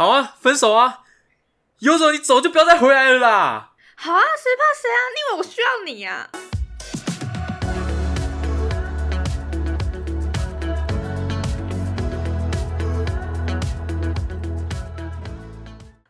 [0.00, 1.00] 好啊，分手啊！
[1.80, 3.72] 有种你走就不要再回来了啦！
[3.96, 5.00] 好啊，谁怕谁啊？
[5.14, 6.30] 因为我需要你啊！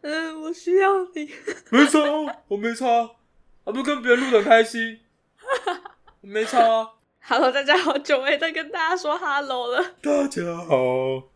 [0.02, 1.34] 嗯，我需要你。
[1.70, 1.98] 没差，
[2.46, 2.86] 我没差，
[3.64, 5.00] 啊不跟别人录的很开心，
[6.20, 6.90] 没差啊。
[7.30, 10.74] Hello，大家好久没再跟大家说 Hello 了，大家好，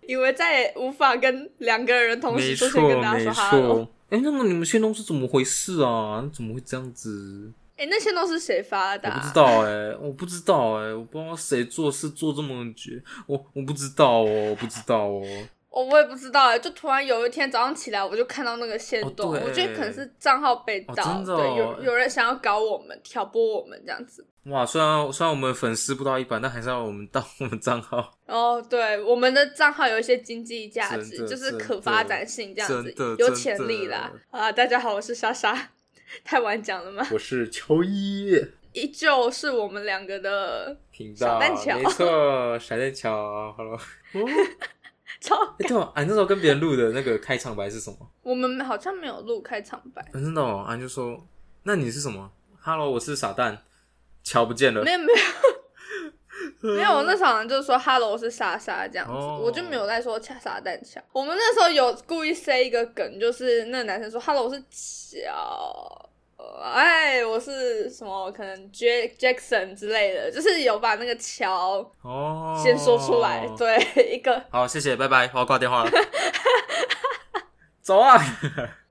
[0.09, 3.75] 以为再也无法跟两个人同时出现跟大家说没 Hello。
[3.77, 3.89] 错。
[4.11, 6.29] 哎、那么你们线动是怎么回事啊？
[6.35, 7.53] 怎么会这样子？
[7.77, 9.15] 哎、那线都是谁发的、啊？
[9.15, 15.23] 我不知道哎、我不知道哎、我不知道谁做事做这么绝，我我不知道哦，我不知道哦。
[15.71, 24.27] 我我也不知道哎，就突然有一天早上起来，我就看到那个线动，哦我觉得可能是账号被盗，哦哦对，有有人想要搞我们，挑拨我们这样子。
[24.45, 28.13] 哇，虽然虽然我们粉丝不到一百，但还是要我们到 我们账号。
[28.27, 34.39] 哦，对，我们的账号有一些经济价值，就是可发展性这样子的，有真潜力啦的。
[34.39, 35.71] 啊，大家好，我是莎莎，
[36.25, 37.07] 太晚讲了吗？
[37.11, 38.37] 我是秋一
[38.75, 43.75] 依旧是我们两个的频道，小蛋巧没错，闪电桥，Hello。
[44.13, 44.29] 哦，
[45.21, 47.97] 超，哎、对哦，啊，你那时候跟别人录的那个开场白是什么？
[48.23, 51.27] 我们好像没有录开场白，啊真的哦，啊，就说，
[51.63, 53.63] 那你是什么？Hello，我是傻蛋，
[54.25, 54.91] 桥不见了没。
[54.93, 55.19] 有没有。
[56.77, 61.01] 没有，我那时候好像就是说 “hello”，是莎莎这样子，哦我就没有在说恰傻蛋巧。
[61.13, 73.79] 我们那时候有故意塞一个梗，就是那个男生说 “hello”，是巧，呃哎，我是什么可能 J Jackson 之类的，就是有把那个乔哦，先说出来，对，
[74.13, 75.91] 一个好，谢谢，拜拜，我要挂电话了。
[77.83, 78.19] 走啊！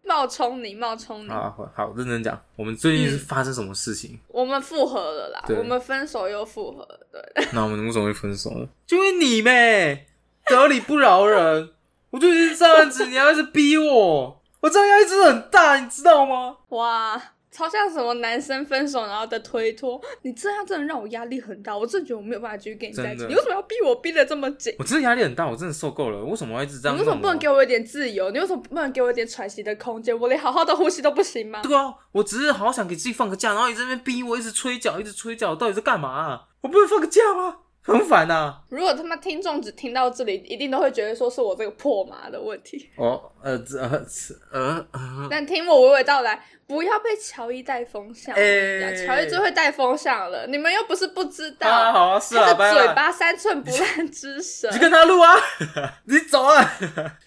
[0.06, 4.20] 冒充你，冒充你，好好认真讲，我们最近是发生什么事情？
[4.28, 7.22] 我们复合了啦，对我们分手又复合了，对，
[7.54, 8.68] 那我们为什么会分手呢？
[8.86, 10.06] 就因为你呗，
[10.46, 11.70] 得理不饶人。
[12.12, 16.58] 我就一直这样子，你要一直逼我，我这样压力真的很大，你知道吗？
[16.70, 17.20] 哇，
[17.54, 23.26] 超像什么男生分手然后的推脱，你这样真的让我压力很大，我真的觉得我没有办法继续跟你在一起。
[23.28, 24.76] 你为什么要逼我逼得这么紧？
[24.80, 26.24] 我真的压力很大，我真的受够了。
[26.26, 26.98] 为什么要一直这样？
[26.98, 28.32] 你为什么不能给我一点自由？
[28.32, 30.18] 你为什么不能给我一点喘息的空间？
[30.20, 31.62] 我连好好的呼吸都不行吗？
[31.62, 36.42] 对啊，我只是好想给自己放个假，然后你这边逼我，一直催缴，一直催缴，到底在干嘛、啊？
[36.62, 37.58] 我不能放个假吗？
[37.84, 38.62] 很烦呐、啊。
[38.70, 42.90] 如果他妈听众只听到这里，一定都会觉得说是我这个破麻的问题。
[42.96, 48.34] 哦，呃，这呃这呃呃，但听我娓娓道来，不要被乔伊带风向。
[48.36, 51.70] 哎乔伊最会带风向了，你们又不是不知道。
[51.70, 52.74] 啊，好啊，是啊，他的。
[52.74, 55.36] 嘴巴三寸不烂之舌你，跟他录啊，
[56.06, 56.74] 你走啊。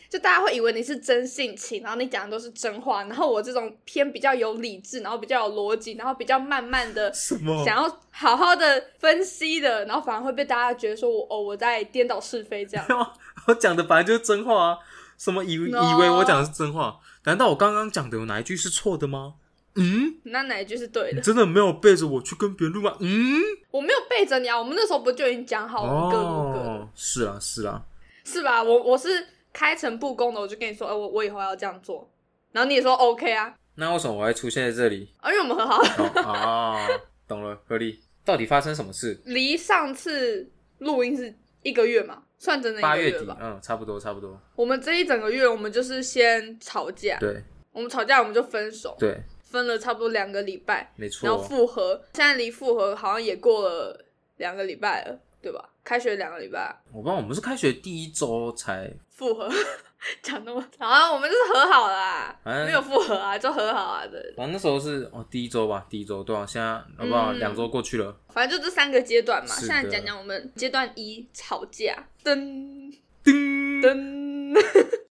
[0.09, 12.87] 就大家会以为你是真性情，然后你讲的都是真话，然后我这种偏比较有理智，然后比较有逻辑，然后比较慢慢的 什么想要好好的分析的，然后反而会被大家觉得说我哦我在颠倒是非这样。
[13.47, 14.78] 我讲的本来就是真话啊，
[15.19, 16.99] 什么以以为我讲的是真话？
[17.25, 19.34] 难道我刚刚讲的有哪一句是错的吗？
[19.78, 21.17] 嗯，那哪一句是对的？
[21.17, 22.97] 你真的没有背着我去跟别人录吗？
[23.00, 27.83] 嗯，我没有背着你啊，我们那时候不就已经讲好我们各录各的，哦，是啊，是啊，
[28.25, 28.62] 是吧？
[28.62, 32.06] 我我是开诚布公的，我就跟你说，哎、我我以后要这样做，
[32.53, 35.09] 然后你也说 OK 啊，那为什么我会出现在这里？
[35.17, 36.89] 啊，因为我们和好，哦啊，
[37.27, 37.99] 懂了，合理。
[38.22, 39.19] 到底发生什么事？
[39.25, 40.47] 离上次
[40.81, 43.34] 录音是一个月嘛，算真的一八月个月吧，。
[43.34, 44.39] 底嗯，差不多，差不多。
[44.56, 47.43] 我们这一整个月，我们就是先吵架，对
[47.73, 51.43] 我们吵架我们就分手，对，分了差不多两个礼拜，没错然后。
[51.43, 54.05] 复合，现在离复合好像也过了
[54.37, 55.71] 两个礼拜了，对吧？
[55.86, 59.48] 开学两个礼拜，我不知道，我们是开学第一周才，复合，
[60.20, 60.91] 讲那么长。
[60.91, 67.32] 啊，我们就是和好啦，反正没有复合啊，就和好啊，对，反正那时候是哦第一周吧，第一周对啊，现在好不好？
[67.32, 67.38] 嗯。
[67.38, 69.54] 两周过去了，反正就这三个阶段嘛。
[69.54, 69.72] 是的。
[69.72, 72.92] 现在讲讲我们阶段一吵架，噔。
[73.22, 73.80] 噔。
[73.80, 74.60] 噔，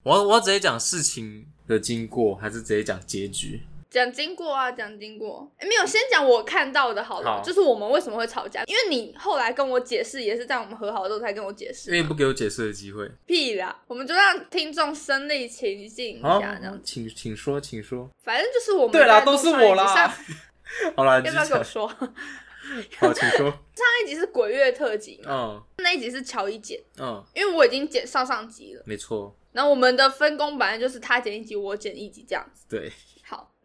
[0.05, 3.61] 我要我要直接讲事情的经过，还是直接讲结局？
[3.93, 5.47] 讲经过啊，讲经过。
[5.59, 11.97] 诶没有，先讲我看到的好了，好就是我们为什么会吵架，因为你后来跟我解释，也是在我们和好之后才跟我解释嘛。
[11.97, 13.07] 因为不给我解释的机会。
[13.27, 18.09] 屁啦，我们就让听众身临其境一好下，这样，请请说，请说。
[18.25, 20.17] 反正就是我们对啦，都是我啦。
[20.97, 21.63] 好啦， 要不要跟我。
[21.63, 21.87] 说？
[22.99, 23.51] 好，请说。
[23.51, 28.83] 上一集是鬼月特辑嘛，嗯那一集是乔伊剪，嗯，因为我已经剪上上集了。
[28.87, 32.65] 没错，然后我们的分工本来就是他剪一集，我剪一集这样子。
[32.71, 32.95] 对，好，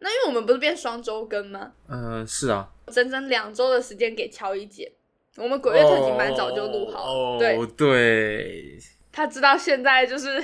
[0.00, 1.72] 那因为我们不是变双周更吗？
[1.88, 2.70] 嗯、是啊。
[2.86, 4.90] 整整两周的时间给乔伊姐。
[5.36, 8.78] 我们鬼月特辑蛮早就录好了，哦，对，对，
[9.12, 10.42] 他知道现在就是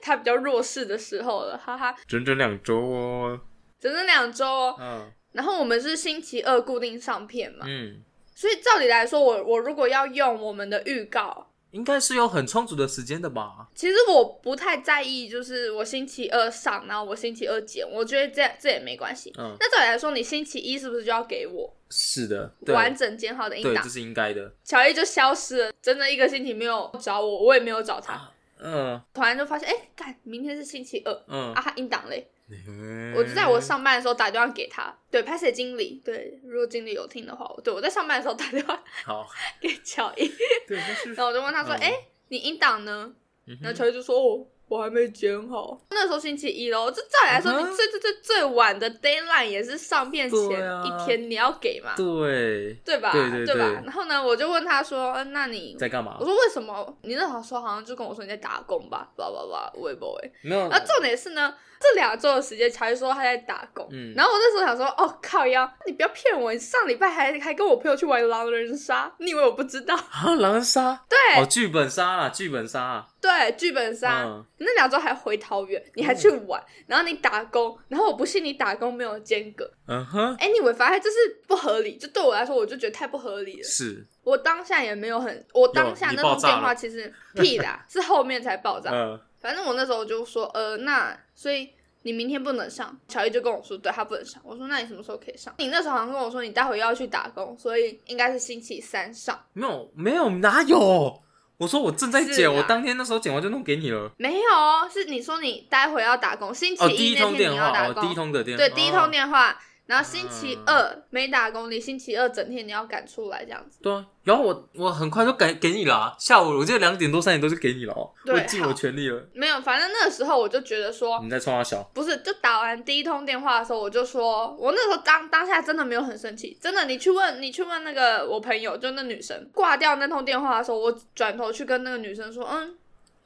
[0.00, 3.40] 他比较弱势的时候了，哈哈，整整两周哦。
[3.80, 4.76] 整整两周哦。
[4.78, 8.00] 嗯然后我们是星期二固定上片嘛，嗯，
[8.34, 13.68] 所以照理来说，我我如果要用我们的预告，应该是有很充足的时间的吧？
[13.74, 19.30] 其实我不太在意，就是我星期二上，然后我星期二剪，我觉得这这也没关系。
[19.36, 23.88] 嗯，那照理来说，你星期一是不是就要给我是的，完整剪好的音对，这？
[23.90, 24.50] 是应该的。
[24.64, 28.30] 乔伊就消失了，真的一个星期没有找我，我也没有找他。
[28.58, 32.26] 嗯突然就发现，哎、干，明天是星期二嗯啊，，他音档嘞。
[32.48, 39.26] 嗯我就在我上班的时候打电话给他，对，拍摄经理，对，如果经理有听的话，对我在上班的时候打电话好，
[39.60, 40.30] 给乔伊，
[40.68, 41.92] 对，然后我就问他说，嗯哎、
[42.28, 43.12] 你音档呢？
[43.48, 45.80] 嗯然后乔伊就说，哦，我还没剪好。
[45.90, 50.40] 那时候星期一咯，这照理来说，嗯你最最最最晚的 d a y l i n e 也是上片前
[50.84, 53.12] 一天你要给嘛，对，对吧？
[53.12, 53.74] 对对吧对？
[53.84, 56.24] 然后呢，我就问他说，嗯那你在干嘛我？
[56.24, 56.96] 说为什么？
[57.02, 60.32] 你那时候好像就跟我说你在打工吧，巴拉巴拉，我也不会。
[60.42, 63.86] 没有，然后重点是呢，这两周的时间，乔伊说他在打工。
[63.90, 66.52] 嗯然后我那时候想说，哦靠呀，你不要骗我！
[66.52, 69.94] 你上礼拜还还跟我朋友去玩狼人杀，你以为我不知道？
[69.94, 74.22] 啊，狼人杀，对、哦，剧本杀啊，剧本杀啊，对，剧本杀。
[74.24, 79.70] 嗯那两周还回桃园，你还去玩，然后你打工，然后我不信你打工没有间隔。
[79.86, 83.62] 嗯哼，哎，你会发现这是不合理，就对我来说，我就觉得太不合理了。
[83.62, 88.90] 是，我当下也没有很，我当下那通电话其实屁啦， 是后面才爆炸。
[88.90, 91.70] 嗯反正我那时候就说，呃，那所以
[92.02, 92.98] 你明天不能上。
[93.08, 94.40] 乔伊就跟我说，对他不能上。
[94.44, 95.54] 我说，那你什么时候可以上？
[95.58, 99.38] 你那时候好像跟我说，你待会要去打工，所以应该是星期三上。
[99.52, 101.22] 没有没有哪有？
[101.58, 104.10] 我说我正在是剪，我啊当天那时候剪完就弄给你了。
[104.18, 109.58] 没有哦，是你说你待会要打工，星期一那天通电话，哦，你要打工，第一通的电话，对，第一通哦，电话。
[109.86, 113.78] 然后星期嗯二没打工，你星期二整天你要赶出来这样子。
[113.80, 119.24] 对啊，然后我我很快就给给你了啊，下午我记得两点多三点多就给你了哦，对我尽我全力了。
[119.32, 126.84] 没有，反正那个时候我就觉得说，你在冲他笑，不是，就打完第一通电话的时候，我就说，我那时候当当下真的没有很生气，真的。
[126.86, 132.76] 你去问，你去问那个我朋友，就那女生挂掉那通电话的时候，我转头去跟那个女生说，嗯，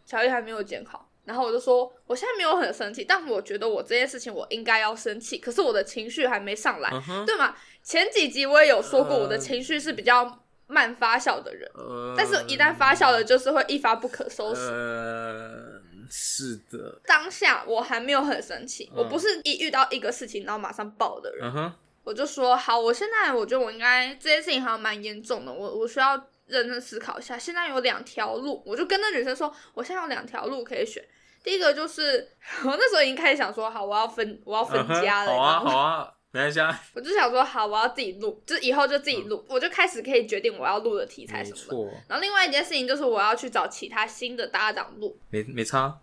[0.07, 1.07] 乔伊还没有剪好。
[1.25, 6.91] 然后我就说，我现在没有很生气，但我觉得我这件事情我应该要生气，可是我的情绪还没上来，
[7.27, 7.55] 对吗？
[7.83, 14.61] 前几集我也有说过，呃我的情绪是比较慢发酵的人，呃，但是一旦发酵了，就是会一发不可收拾。
[14.61, 15.81] 呃，
[16.11, 21.73] 是的，当下我还没有很生气，嗯我不是一遇到一个事情然后马上爆的人。
[22.03, 26.17] 我就说好，我现在我觉得我应该这件事情好像蛮严重的，我我需要
[26.51, 27.39] 认真思考一下。
[27.39, 31.03] 现在有两条路，我就跟那女生说，我现在有两条路可以选。
[31.43, 32.29] 第一个就是
[32.65, 41.63] 我那时候已经开始想说，好，我要分我要分家了，好啊好啊，没关系啊，我就想说，好，我要自己录，就以后就自己录，我就开始可以决定我要录的题材什么的。
[41.63, 45.19] 错，然后另外一件事情就是我要去找其他新的搭档录。
[45.31, 45.99] 没没差，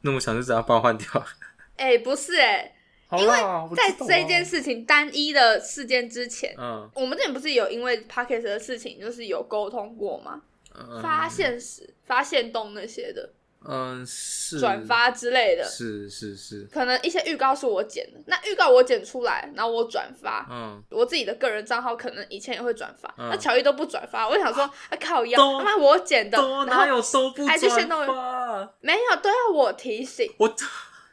[0.00, 1.06] 那么想就只要把我换掉。
[1.76, 2.74] 哎，不是哎、
[3.12, 10.40] 好啦，我知在这件，事情单一的事件之前，嗯我们之前不是有因为 p o c k e t 的事情，就是有沟通过吗？
[10.74, 13.28] 嗯，发现时、发现动那些的
[13.64, 20.46] 嗯是转发之类的，是是是，可能一些预告是我剪的，那预告我剪出来，然后我转发。
[20.50, 28.74] 嗯，我自己的个人账号可能以前也会转发，嗯那乔伊都不转发，我就想说，啊靠腰，都他妈我剪的，然后有都不转发？
[28.80, 30.32] 没有都要我提醒。
[30.38, 30.48] 我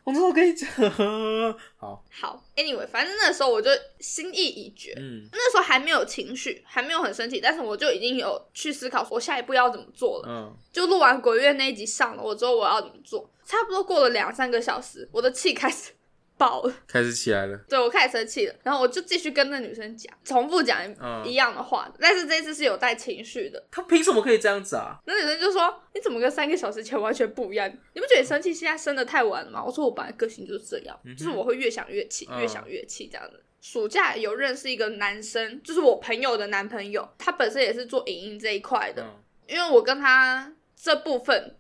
[0.10, 0.68] 我那时候跟你讲，
[1.78, 3.70] 好，好，anyway，反正那时候我就
[4.00, 5.30] 心意已决，嗯。
[5.32, 10.26] 那时候还没有情绪，还没有很生气，但是我就已经有去思考，我下一步要怎么做了。
[10.28, 13.30] 嗯，就录完鬼月那一集上了，我之后我要怎么做？
[13.46, 15.92] 差不多过了两三个小时，我的气开始
[16.40, 23.62] 爆了，开始起来了，对我开始生气了，然后我就继续跟那女生讲，重复讲嗯一样的话，但是这一次是有带情绪的。
[23.70, 24.98] 他凭什么可以这样子啊？
[25.06, 27.70] 那女生就说：“你怎么跟三个小时前完全不一样？
[27.94, 41.56] 你不觉得你生气现在生的太晚了吗？”我说：“我本来个性就是这样，嗯就是我会越想越气，嗯越想越气这样子。”暑假有认识一个男生，就是我朋友的男朋友，他本身也是做影音这一块的，嗯因为我跟他这部分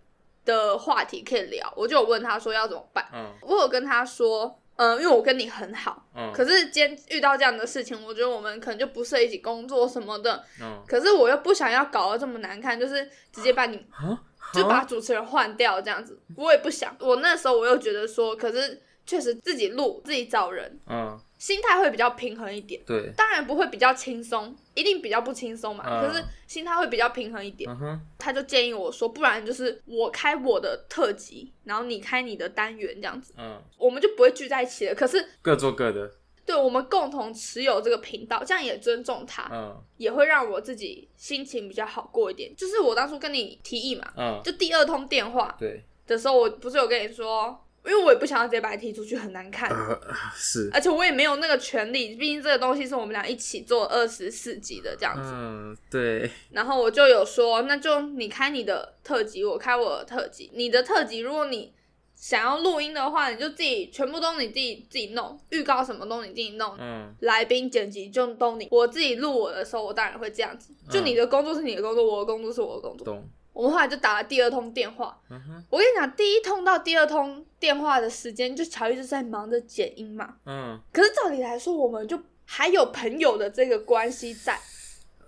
[0.46, 3.06] 的话题可以聊，我就有问他说要怎么办。
[3.14, 10.42] 嗯我有跟他说，嗯、因为我跟你很好，嗯，可是今天遇到这样的事情，我觉得我们可能就不适合一起工作什么的。
[10.62, 14.18] 嗯可是我又不想要搞得这么难看，就是直接把你啊，
[14.54, 16.96] 就把啊主持人换掉这样子，我也不想。
[17.02, 22.80] 我那时候我又觉得说，可是确实自己录自己找人，嗯，心态会比较平衡一点。
[22.86, 25.84] 对，当然不会比较轻松，一定比较不轻松嘛。
[25.88, 27.68] 嗯可是心态会比较平衡一点。
[27.72, 34.94] 嗯哼，他就建议我说，不然就是我开我的特辑，然后你开你的单元，这样子嗯，我们就不会聚在一起了。
[34.94, 36.12] 可是各做各的，
[36.46, 42.56] 对我们共同持有这个频道，这样也尊重他，嗯也会让我自己心情比较好过一点。
[42.56, 49.70] 就是我当初跟你提议嘛，嗯，就第二通电话对，的时候，我不是有跟你说，因因为我也不想要直接把你踢出去，很难看。
[49.70, 50.00] 呃，
[50.36, 55.32] 是，而且我也没有那个权利，毕竟这个东西是我们俩一起做二十四集的这样子。
[55.34, 60.52] 嗯，对，然后我就有说，那就你开你的特辑，我开我的特辑。
[60.54, 61.74] 你的特辑，如果你
[62.16, 68.68] 想要录音的话，你就自己全部都你自己自己弄，预告什么都你自己弄，嗯来宾剪辑就都你。
[68.72, 70.74] 我自己录我的时候，我当然会这样子。
[70.90, 73.06] 就你的工作是你的工作，我的工作是我的工作。
[73.06, 73.30] 懂，
[73.60, 75.20] 我们后来就打了第二通电话。
[75.30, 75.38] 嗯，
[75.70, 80.36] 我跟你讲，第一通到第二通电话的时间，就乔伊就是在忙着剪音嘛。
[80.46, 84.58] 嗯，可是照理来说，我们就还有朋友的这个关系在，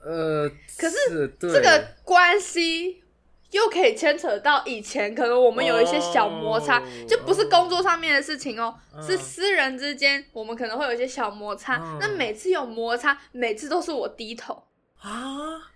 [0.02, 3.04] 呃，可是对这个关系
[3.52, 11.76] 又可以牵扯到以前可能我们有一些小摩擦，哦就不是工作上面的事情哦，嗯是私人之间，我们可能会有一些小摩擦。
[11.76, 14.64] 嗯那每次有摩擦，每次都是我低头，
[15.02, 15.70] 啊，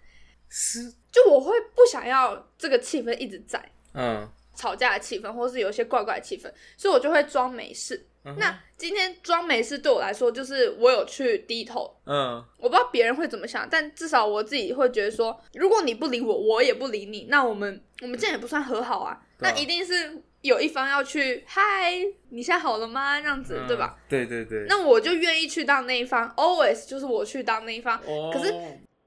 [0.57, 3.61] 是，就我会不想要这个气氛一直在
[3.93, 6.43] 嗯，吵架的气氛，或是有一些怪怪的气氛，
[6.77, 8.05] 所以我就会装没事。
[8.23, 19.21] 嗯那今天装没事对我来说，就是我有去低头，嗯我不知道别人会怎么想，但至少我自己会觉得说，如果你不理我，我也不理你，那我们我们这样也不算和好啊。
[19.39, 23.19] 那一定是有一方要去嗨，你现在好了吗？
[23.19, 23.97] 这样子、嗯对吧？？
[24.07, 27.99] 对对对，那我就愿意去当那一方，always 就是我去当那一方。
[28.07, 28.53] 哦可是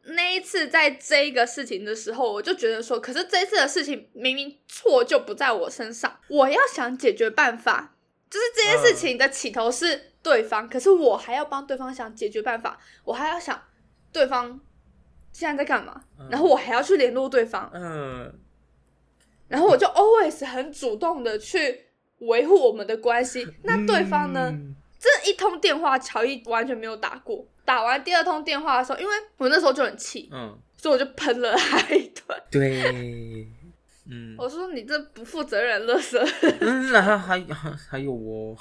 [0.09, 7.95] 那一次在这一个事情的时候，我就觉得说，可是这一次的事情明明错就不在我身上，我要想解决办法，
[8.31, 13.63] 就是这件事情的起头是对方，可是我还要帮对方想解决办法，我还要想
[14.13, 14.61] 对方
[15.33, 18.33] 现在在干嘛，然后我还要去联络对方，嗯
[19.49, 21.87] 然后我就 always 很主动的去
[22.19, 23.47] 维护我们的关系。
[23.63, 24.51] 那对方呢？
[24.53, 27.47] 嗯这一通电话，乔伊完全没有打过。
[27.69, 32.43] 打完第二通电话的时候，因为我那时候就很气，嗯，所以我就喷了他一顿。
[32.51, 33.47] 对，
[34.11, 36.27] 嗯，我说你这不负责任，乐色。
[36.61, 38.57] 嗯，还还还还有哦，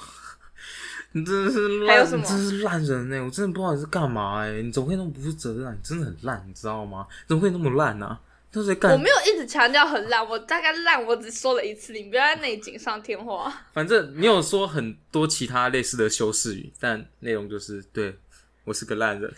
[1.13, 5.71] 你真的是烂，还有什么你真的是烂人呢、我真的不知道你是干嘛哎、你怎么会那么不负责任啊？
[5.73, 7.07] 你真的很烂，你知道吗？
[7.25, 8.19] 怎么会那么烂啊？
[8.51, 13.49] 都在干，我没有一直强调很烂，我大概烂我只说了一次，你不要在那里锦上添花。
[13.71, 18.17] 反正你有说很多其他类似的修饰语，但内容就是对
[18.67, 19.33] 我是个烂人。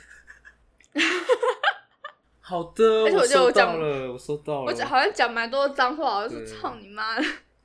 [2.41, 7.23] 好的，而且我就有讲到了，我收到了，我好像讲蛮多脏话，我就说操你妈的。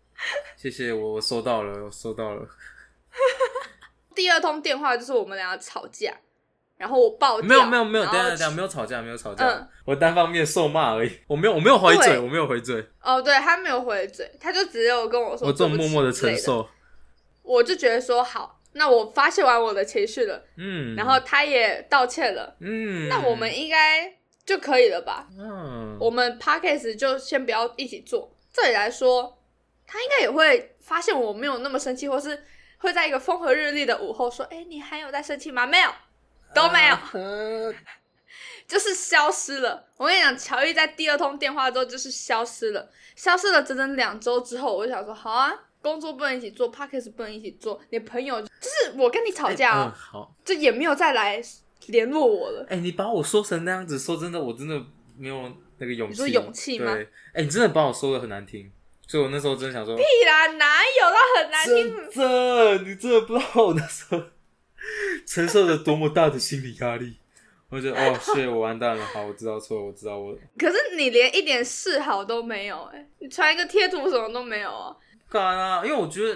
[0.58, 2.46] 谢谢我，我收到了，我收到了。
[4.14, 6.14] 第二通电话就是我们俩吵架，
[6.76, 16.68] 然后我爆掉，没有没有没有，等下等一下，没有吵架，没有吵架，嗯我单方面受骂而已，我没有我没有回嘴，我没有回嘴，哦，对他没有回嘴，他就只有跟我说，我这种默默的承受，
[17.42, 24.12] 我就觉得说好，那我发泄完我的情绪了，嗯，然后他也道歉了，嗯，那我们应该
[24.44, 25.28] 就可以了吧？
[25.38, 28.36] 嗯，我们 podcast 就先不要一起做。
[28.52, 29.40] 这里来说，
[29.86, 32.44] 他应该也会发现我没有那么生气，或是
[32.78, 35.90] 会在一个风和日丽的午后说：“哎、你还有在生气吗？”没有，
[36.54, 37.74] 都没有，呃
[38.66, 39.86] 就是消失了。
[39.96, 45.52] 我跟你讲，乔伊在第二通电话之后就是消失了，消失了整整两周之后，我就想说，好啊，
[45.84, 51.38] 工作不能一起做，podcast 不能一起做，你朋友就是我跟你吵架嗯哦，好，就也没有再来
[51.88, 52.66] 联络我了。
[52.70, 54.82] 哎，你把我说成那样子，说真的，我真的
[55.18, 58.72] 没有那个勇气，你说勇气吗对，哎，你真的把我说的很难听，
[59.06, 62.10] 所以我那时候真的想说，屁啦，哪有到很难听？
[62.10, 64.22] 真的，你真的不知道我那时候
[65.26, 67.18] 承受着多么大的心理压力。
[67.70, 69.04] 我觉得哦， 是我完蛋了。
[69.04, 74.96] 好，我知道错了，我知道我可是你连一点示好都没有、哎，你传一个贴图什么都没有啊。
[75.34, 75.84] 干啊！
[75.84, 76.34] 因为我觉得，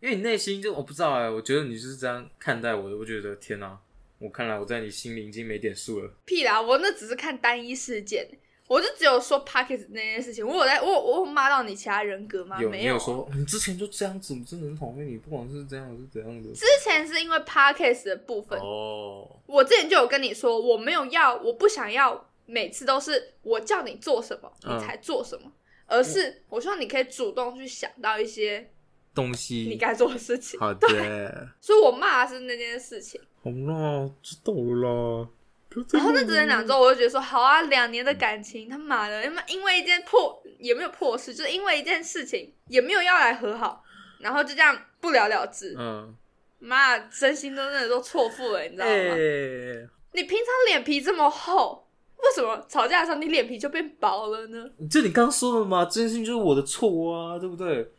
[0.00, 2.96] 因为你内心就我不知道哎、我觉得你就是这样看待我的。
[2.96, 3.78] 我觉得天哪、
[4.18, 6.10] 我看来我在你心里已经没点数了。
[6.24, 8.26] 屁啦，我那只是看单一事件，
[8.66, 10.46] 我就只有说 Pocket 那件事情。
[10.46, 12.58] 我有在，我我有骂到你其他人格吗？
[12.58, 16.50] 有没有说你之前就这样子，我真的很讨厌你，不管是这样是怎样的。
[16.54, 25.52] 之前是因为 Podcast 的部分，哦，我之前就有跟你说，我没有要，我不想要每次都是我叫你做什么嗯你才做什么，
[25.88, 28.70] 而是我希望你可以主动去想到一些
[29.12, 30.60] 东西你该做的事情。
[30.60, 33.20] 好的，所以我骂的是那件事情。
[33.42, 35.28] 好啦，知道了
[35.92, 43.82] 然后那骂了整整两周，我就觉得说，好啊，两年的感情，他妈的，因为因为一件破也没有破事，就是因为一件事情也没有要来和好，
[44.20, 45.74] 然后就这样不了了之。
[45.78, 46.14] 嗯，
[46.58, 48.92] 妈，真心都真的都错付了，你知道吗？
[48.92, 51.87] 哎、你平常脸皮这么厚，
[52.18, 54.68] 为什么吵架的时候你脸皮就变薄了呢？
[54.90, 57.90] 就你刚刚说了嘛，这件事情就是我的错啊，对不对？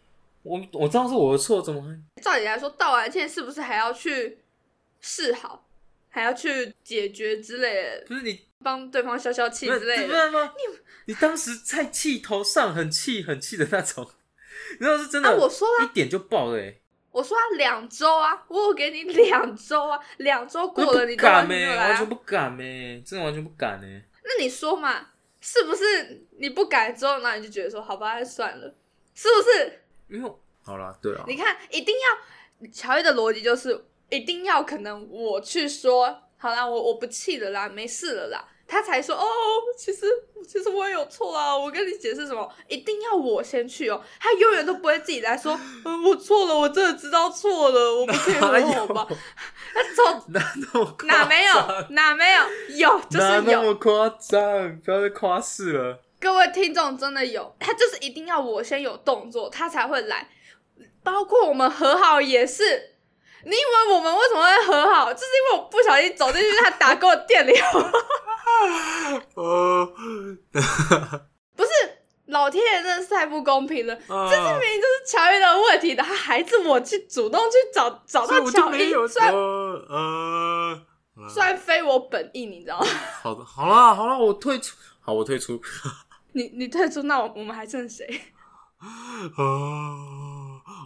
[0.44, 1.90] 我我知道是我的错，怎么会？
[2.22, 4.40] 照理来说，道完歉是不是还要去
[5.02, 5.66] 示好，
[6.10, 10.32] 还要去解决之类的，不是你帮对方消消气之类的？
[10.32, 10.54] 吗？
[10.56, 14.06] 你你当时在气头上，很气很气的那种，
[14.80, 22.10] 你知道是真的，啊，我说了，一点就爆了、欸，我说啊，两周啊，我有给你两周啊，两周过了你都完敢没，全没有来、啊完全。
[22.10, 24.02] 不敢没，真的完全不敢呢。
[24.30, 25.10] 那你说嘛，
[25.42, 28.76] 是不是你不改之后，那你就觉得说，好吧，算了，
[29.16, 29.82] 是不是？
[30.10, 30.32] 因为
[30.64, 39.26] 好了，对啊，你看，一定要乔伊的逻辑就是，一定要可能我去说，好啦，我我不气了啦，没事了啦，他才说哦，
[39.76, 40.06] 其实
[40.48, 49.08] 其实我也有错啊，我跟你解释什么，一定要我先去哦，他永远都不会自己来说，嗯，我错了，我真的知道错了，我不可以 哪有和我吧？
[49.74, 50.54] 他从 哪
[51.08, 51.54] 哪没有
[51.90, 52.44] 哪没有
[52.78, 54.80] 有就哪那是有，么夸张？
[54.82, 56.00] 不要再夸饰了。
[56.20, 60.30] 各位听众真的有，他就是一定要我先有动作，他才会来。
[61.02, 62.96] 包括我们和好也是，
[63.46, 65.14] 你以为我们为什么会和好？
[65.14, 67.54] 就是因为我不小心走进去他打给我店里，
[69.36, 69.94] 呃，
[71.56, 71.70] 不是
[72.28, 73.96] 老天爷真的是太不公平了。
[73.96, 79.40] 这这明明就是乔伊的问题的，他还是我去主动去找找到乔伊，虽然说
[79.90, 80.82] 呃，
[81.30, 82.88] 虽然非我本意，你知道吗？
[83.24, 85.60] 好的，好啦，好啦，我退出，好，我退出。
[86.34, 88.06] 你你退出，那我我们还剩谁？
[88.80, 88.84] 啊，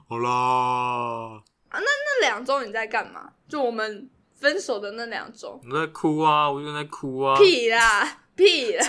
[0.10, 1.42] 好啦，
[1.80, 3.32] 那那两周你在干嘛？
[3.48, 8.86] 就我们分手的那两周，我在哭啊，我就在哭啊，屁啦屁啦！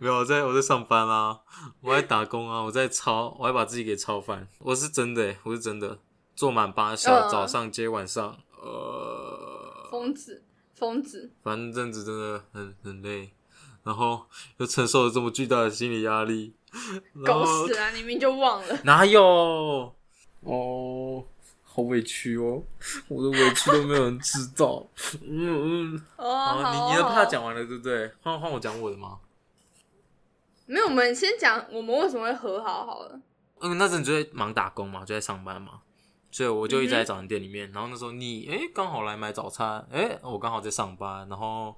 [0.00, 1.38] 没有，我在我在上班啊，
[1.80, 4.46] 我在打工啊，我在操，我还把自己给操翻。
[4.58, 5.98] 我是真的、欸，我是真的，
[6.34, 10.42] 做满八小，嗯早上接晚上，呃，疯子
[10.74, 13.30] 疯子，反正阵子真的很很累，
[13.84, 16.54] 然后又承受了这么巨大的心理压力，
[17.14, 17.90] 然狗后屎啊！
[17.90, 18.80] 你明明就忘了。
[18.82, 19.94] 哪有？
[20.40, 21.24] 哦，
[21.74, 22.62] 好委屈哦，
[23.08, 24.86] 我的委屈都没有人知道。
[25.22, 28.12] 嗯嗯，哦，你你的好 part 讲完了，对不对？
[28.22, 29.18] 换换我讲我的吗？
[30.66, 33.20] 没有，我们先讲我们为什么会和好好了。
[33.60, 35.80] 嗯，那阵就在忙打工嘛，就在上班嘛，
[36.30, 37.70] 所以我就一直在早餐店里面。
[37.72, 41.76] 然后那时候你诶刚好来买早餐，诶我刚好在上班，然后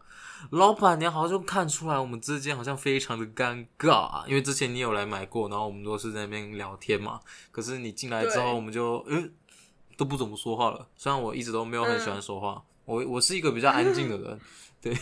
[0.51, 7.19] 老板娘好像就看出来我们之间好像非常的尴尬，因为之前你有来买过，然后我们都是在那边聊天嘛。
[7.51, 9.31] 可是你进来之后，我们就诶
[9.97, 10.87] 都不怎么说话了。
[10.97, 14.41] 虽然我一直都没有很嗯喜欢说话，我我是一个比较安静的人，
[14.83, 14.95] 对，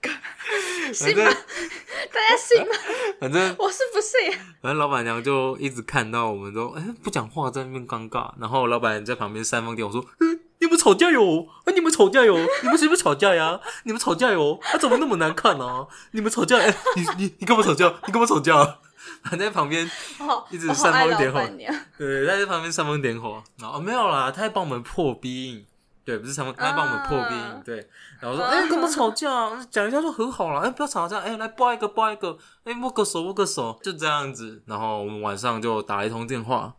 [0.92, 1.24] 信吗？
[2.12, 2.74] 大家信吗？
[3.20, 4.32] 反正我是不信。
[4.60, 8.32] 反正老板娘就一直看到我们都哎、不讲话，在那边尴尬。
[8.40, 11.46] 然后老板娘在旁边煽风点火说：“嗯，你们吵架哟！
[11.64, 12.34] 啊，你们吵架哟！
[12.62, 13.60] 你们是不是吵架呀？
[13.84, 14.58] 你们吵架哟！
[14.72, 16.56] 啊，怎么那么难看呢、你们吵架？
[16.58, 17.94] 哎、你你你干嘛吵架？
[18.06, 18.78] 你干嘛吵架？”
[19.22, 21.40] 还 在旁边，哦，一直煽风点火。
[21.98, 23.42] 对，他在旁边煽风点火。
[23.58, 25.64] 然后、哦、没有啦，他在帮我们破冰。
[26.02, 27.38] 对，不是煽风，他在帮我们破冰。
[27.38, 27.76] 啊对，
[28.20, 29.28] 然后说：“啊哎、干嘛吵架？
[29.70, 30.60] 讲一下就和好了。
[30.60, 31.18] 哎、不要吵架。
[31.18, 32.36] 哎、来抱一个，抱一个。
[32.64, 34.62] 哎、握个手，握个手，就这样子。
[34.66, 36.74] 然后我们晚上就打了一通电话。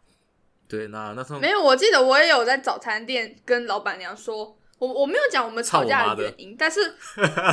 [0.68, 6.80] 对，那那时候没有，我记得我也有在早餐店跟老板娘说，我我没有讲我们吵架的原因，但是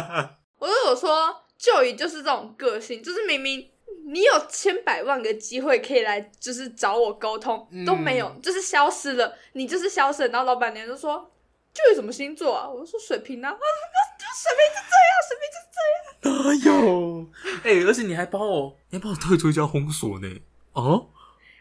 [0.58, 3.68] 我就有说，就以就是这种个性，就是明明
[4.06, 10.28] 你有千百万个机会可以来，就是找我沟通，都没有，嗯就是消失了，你就是消失了。
[10.28, 11.30] 然后老板娘就说，
[11.74, 12.68] 就有什么星座啊？
[12.68, 16.04] 我就说水瓶啊，啊水瓶就这样，水瓶就这样。
[16.24, 17.26] 哪有？
[17.64, 20.40] 哎、而且你还帮我，你还帮我退出一家封锁呢。
[20.72, 21.08] 哦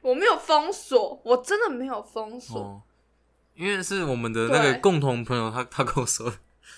[0.02, 2.60] 我没有封锁，我真的没有封锁。
[2.60, 2.82] 哦，
[3.56, 6.34] 因为是我们的那个共同朋友，他他跟我说，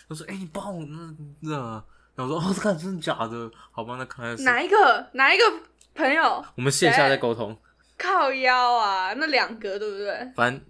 [0.08, 1.84] 他说：“哎、你帮我那那。”
[2.20, 3.50] 然后我说：“哦，这 看真的假的？
[3.72, 5.44] 好吧，那看来是。”哪一个哪一个
[5.96, 7.58] 朋友我们线下再沟通，
[7.98, 9.14] 靠腰啊？
[9.14, 10.32] 那两个对不对？
[10.36, 10.62] 反正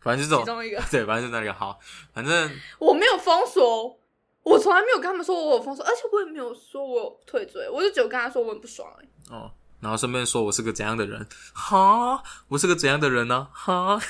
[0.00, 1.78] 反正就这种，其中一个 对，反正就那个好，
[2.12, 3.96] 反正 我没有封锁，
[4.42, 9.08] 我从来没有跟他们说我有封锁，而且我也没有说我有退追，我就只有跟他说我很不爽而已。
[9.30, 9.48] 哦，
[9.80, 14.00] 然后顺便说我是个怎样的人，哈，我是个怎样的人呢、哈，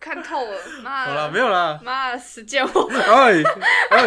[0.00, 3.42] 看透了，妈好了，的，没有啦，妈的，时间我 哎
[3.90, 4.06] 哎，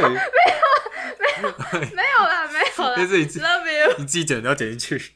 [1.41, 2.95] 没有啦，没有啦。
[2.95, 5.13] 这是你自，Love you，你自己剪，你要剪进去，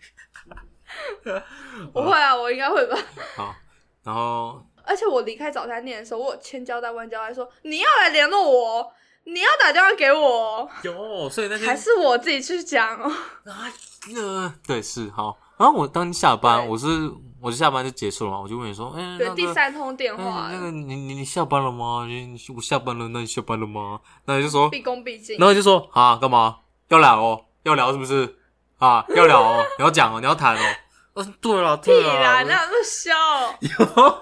[1.94, 2.98] 我会啊，我应该会吧。
[3.36, 3.56] 好，
[4.04, 4.66] 然后。
[4.88, 8.92] 而且我离开早餐店的时候，我有千交代万交代说你要来联络我哦，
[9.24, 10.60] 你要打电话给我。
[10.60, 11.68] 哦，有，所以那天。
[11.68, 13.12] 还是我自己去讲哦。
[13.46, 13.74] 啊，
[14.16, 15.40] 呃，对，是好。
[15.58, 22.06] 然后我当天下班，我是我就下班就结束了嘛，我就问你说，哎、对，那个第三通电哎话那个你你你下班了吗？
[22.08, 24.00] 你你我下班了，那你下班了吗？
[24.26, 25.48] 那你就说，毕恭毕敬然。
[25.48, 26.58] 后你就说啊，干嘛
[26.90, 27.46] 要聊哦？
[27.64, 28.38] 要聊是不是？
[28.80, 30.76] 啊，要聊哦，你要讲哦，你要谈哦。
[31.14, 33.14] 嗯，对了，屁对啦，了，哪有那么笑？
[33.62, 34.22] 有，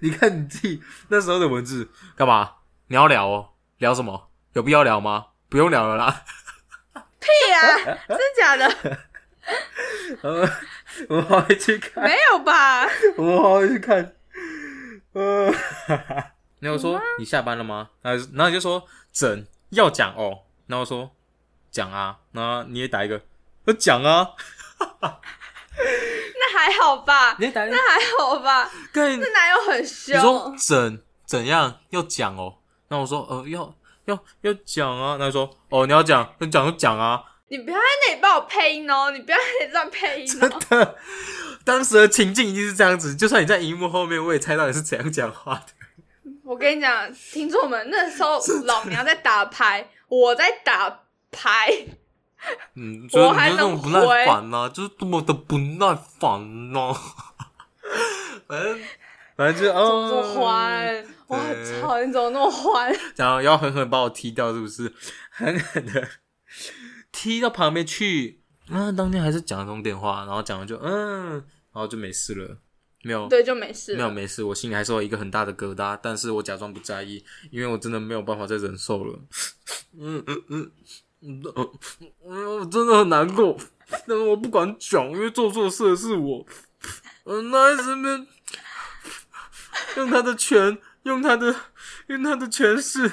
[0.00, 2.52] 你看你自己那时候的文字干嘛？
[2.86, 4.28] 你要聊哦，聊什么？
[4.52, 5.26] 有必要聊吗？
[5.48, 6.22] 不用聊了啦。
[7.18, 9.09] 屁啊，真假的？
[10.22, 10.48] 呃，
[11.08, 12.86] 我好回去看，没有吧？
[13.16, 14.14] 我们好好去看。
[15.12, 15.46] 呃，
[16.60, 17.90] 然后我说你下班了吗？
[18.02, 18.82] 然后然后你就说
[19.12, 21.10] 整要讲哦，然后我说
[21.70, 23.20] 讲啊，然后你也打一个，
[23.66, 24.30] 我讲啊，
[24.78, 30.56] 那还好吧，你也打一个，那还好吧，跟那哪有很你说凶？
[30.58, 32.58] 怎怎样要讲哦？
[32.88, 33.72] 那我说呃要
[34.06, 37.24] 要要讲啊，然后说哦你要讲，那讲就讲啊。
[37.50, 40.60] 你不要在那里帮我配音哦，你不要在那里乱配音真哦。
[40.70, 40.96] 的，
[41.64, 46.32] 当时的情境一定是这样子，就算你在荧幕后面，我也猜到你是怎样讲话的。
[46.44, 51.86] 我跟你讲，听众们，那时候老娘在打牌，我在打牌，
[52.76, 56.94] 嗯，我还就那种不耐烦呐、就是多么的不耐烦呐、
[58.46, 58.80] 反正
[59.36, 61.04] 反正就怎么哦，这么欢？
[61.26, 62.96] 我操，你怎么那么欢？
[63.16, 64.92] 然后要狠狠把我踢掉，是不是？
[65.30, 66.08] 狠狠的
[67.12, 68.40] 踢到旁边去。
[68.68, 72.56] 啊，当天还是讲了通电话，然后讲了就嗯，然后就没事了，
[73.02, 73.96] 没有对，就没事。
[73.96, 79.18] 没有没事，我心里还是有一个很大的疙瘩，但是我假装不在意，因为我真的没有办法再忍受了。
[79.98, 80.70] 嗯嗯嗯
[81.22, 81.42] 嗯，
[82.24, 83.58] 嗯我真的很难过，
[84.06, 86.46] 但是我不敢讲，因为做错事的是我。
[87.24, 88.26] 嗯，那在身边
[89.96, 91.54] 用他的权，用他的
[92.06, 93.10] 用他的权势，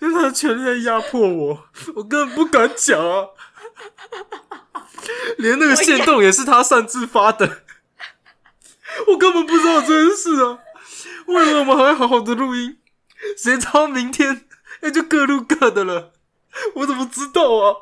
[0.00, 3.28] 用他的权力在压迫我， 我根本不敢讲啊。
[5.38, 7.62] 连那个线动也是他擅自发的。
[9.08, 10.58] 我根本不知道这件事啊！
[11.26, 12.78] 为什么我们还会好好的录音？
[13.36, 14.46] 谁知道明天
[14.80, 16.12] 那就各录各的了？
[16.74, 17.76] 我怎么知道啊？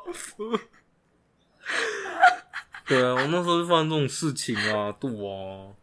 [2.85, 5.73] 对啊，我那时候就发生这种事情啊，对啊。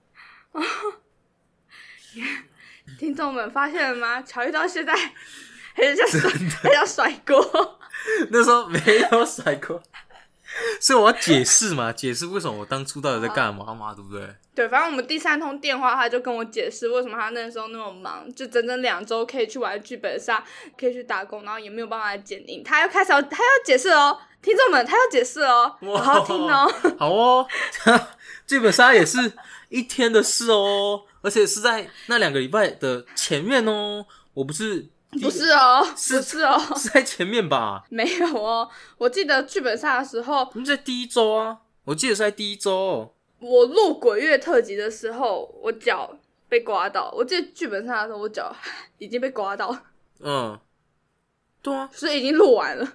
[2.99, 4.23] 听众们发现了吗？
[4.23, 4.95] 乔伊到现在
[5.77, 6.31] 还是在甩，
[6.63, 7.79] 还在甩锅。
[8.31, 8.81] 那时候没
[9.13, 9.83] 有甩锅，
[10.81, 14.29] 所以我要解释嘛，解释为什么我当初到底在干嘛嘛，对不对？
[14.55, 20.43] 对，反正我们第三通电话，他就跟我解释为什么他那时候那么忙，就整整两周可以去玩剧本杀，
[20.79, 22.63] 可以去打工，然后也没有办法剪映。
[22.65, 26.73] 他要开始要，他要解释哦，听众们，他要解释哦，哇好好听哦。
[26.99, 27.47] 好哦，
[28.47, 29.33] 剧本杀也是
[29.69, 37.85] 一天的事哦，而且是在那两个礼拜的前面哦，我不是第不是哦，是不是哦，是在前面吧？
[37.91, 38.69] 没有哦。
[38.99, 43.13] 我记得剧本杀的时候，在第一周啊，我记得是在第一周哦。
[43.39, 47.13] 我录鬼月特辑的时候，我脚被刮到。
[47.17, 48.55] 我记得剧本杀的时候，我脚
[48.99, 49.77] 已经被刮到，
[50.21, 50.59] 嗯，
[51.63, 52.87] 对啊，所以已经录完了。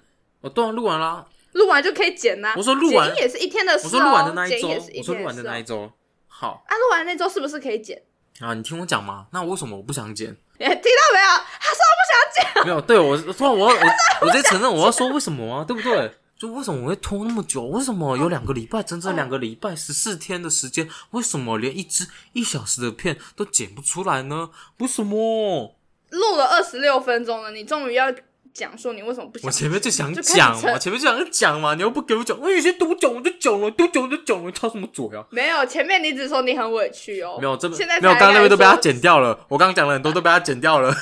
[0.41, 1.27] 哦对啊，录完啦。
[1.53, 3.89] 录完就可以剪呐、我说录完也是一天的事、哦。
[3.89, 5.91] 我说录完的那一周，我说录完的那一周，
[6.25, 8.01] 好啊，录完那周是不是可以剪？
[8.39, 9.27] 啊，你听我讲嘛。
[9.31, 10.29] 那为什么我不想剪？
[10.59, 11.27] 哎，听到没有？
[11.59, 12.65] 他说他不想剪。
[12.65, 13.73] 没有，对我突然我我
[14.21, 16.15] 我直接承认我要说为什么啊，对不对？
[16.37, 17.63] 就为什么我会拖那么久？
[17.65, 24.49] 为什么有两个礼拜，整整两个礼拜十四天的时间，为什么连一支一小时的片都剪不出来呢？
[24.79, 25.75] 为什么？
[26.09, 28.11] 录了二十六分钟了，你终于要
[28.53, 29.47] 讲说你为什么不想？
[29.47, 35.25] 我前面就想讲嘛，前面就想讲嘛，你又不给我讲，我有些多讲我就讲了，多讲我就讲了，插什么嘴啊？
[35.31, 37.37] 没有，前面你只说你很委屈哦。
[37.41, 39.01] 没有，这现在没有，刚刚那边都被他剪。
[39.01, 39.45] 掉了。
[39.47, 40.95] 我刚刚讲了很多都被他剪掉了，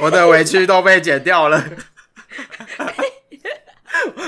[0.00, 1.64] 我的委屈都被剪掉了。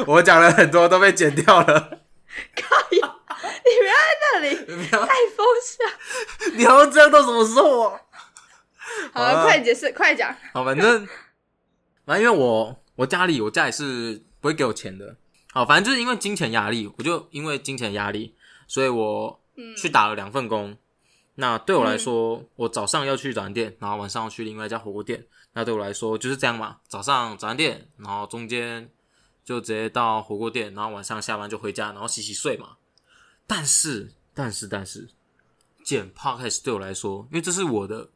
[0.06, 1.98] 我讲了很多都被剪掉了。
[2.92, 6.54] 你不要在那里你要带风向。
[6.54, 8.00] 你还要这样到什么时候啊？
[9.12, 10.32] 好了，快解释，快讲。
[10.52, 11.08] 好，反正
[12.06, 15.16] 反正因为我我家里我家里是不会给我钱的。
[15.52, 18.34] 好，反正就是因为金钱压力，我就因为金钱压力，
[18.66, 19.40] 所以我
[19.76, 20.78] 去打了两份工。
[21.34, 25.26] 那对我来说，我早上要去早餐店，然后晚上要去另外一家火锅店。
[25.52, 28.90] 那对我来说就是这样嘛，早上早餐店，然后中间
[29.44, 32.76] 就直接到火锅店，然后晚上下班就回家，然后洗洗睡嘛。
[33.46, 35.08] 但是，但是，但是，
[35.82, 38.10] 剪 podcast 对我来说，因为这是我的，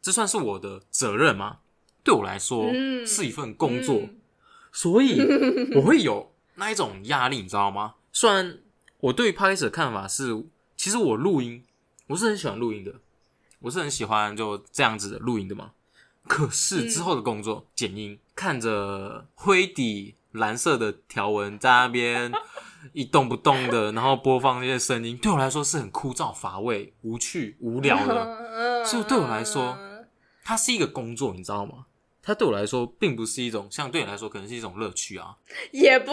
[0.00, 1.58] 这算是我的责任嘛，
[2.04, 4.16] 对我来说、嗯是一份工作，嗯
[4.72, 5.20] 所以
[5.76, 7.94] 我会有那一种压力，你知道吗？
[8.12, 8.58] 虽然
[9.00, 10.44] 我对于 podcast 的看法是，
[10.76, 11.64] 其实我录音，
[12.08, 12.94] 我是很喜欢录音的，
[13.60, 15.72] 我是很喜欢就这样子的录音的嘛。
[16.26, 22.32] 可是之后的工作、剪音，看着灰底蓝色的条纹在那边
[22.92, 28.24] 一动不动的，然后播放那些声音，对我来说是很枯燥、乏味、无趣、无聊的。
[28.54, 29.76] 嗯所以对我来说
[30.44, 31.86] 它是一个工作，你知道吗？
[32.22, 35.34] 它对我来说并不是一种，像对你来说可能是一种乐趣啊
[35.72, 36.12] 也不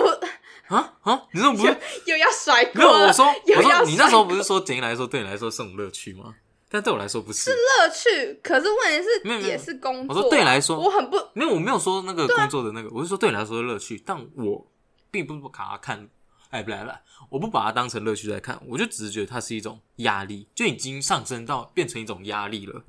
[0.67, 1.21] 啊啊！
[1.31, 1.77] 你怎么不是？
[2.05, 2.73] 又要甩锅。
[2.75, 6.35] 没有，我说我说你那时候不是说剪音来说对你来说是种乐趣吗？
[6.71, 7.51] 但对我来说不是是。
[7.51, 10.15] 乐趣，可是问题是也是工作啊。
[10.15, 14.67] 我说对你来说我很不没有，我没有说那个工作的那个，我是说对你来说的乐趣，但我
[15.09, 16.07] 并不把它看
[16.51, 22.83] 哎，不来不来，我不把它当成乐趣在看，我就只是觉得它是一种压力，就已经上升到变成一种压力了。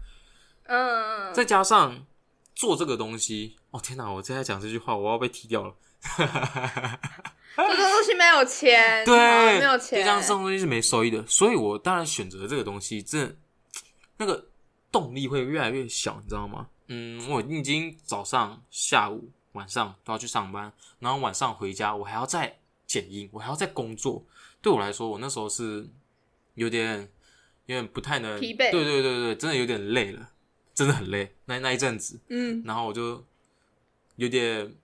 [0.64, 2.06] 嗯，再加上
[2.54, 4.10] 做这个东西，哦天哪！
[4.10, 5.74] 我现在讲这句话，我要被踢掉了。
[7.56, 13.36] 这个东西没有钱，对，没有钱，这样这种东西是没收益的，所以我当然选择这个东西，这
[14.16, 14.48] 那个
[14.90, 16.68] 动力会越来越小，你知道吗？
[16.88, 24.24] 嗯，我已经早上、下午、晚上都要去上班，然后晚上回家，我还要再剪音，我还要再工作。
[24.62, 25.88] 对我来说，我那时候是
[26.54, 27.00] 有点
[27.66, 30.30] 有点不太能疲惫对对对对，真的有点累了，
[30.80, 31.34] 真的很累。
[31.44, 33.22] 那那一阵子，嗯，然后我就
[34.16, 34.74] 有点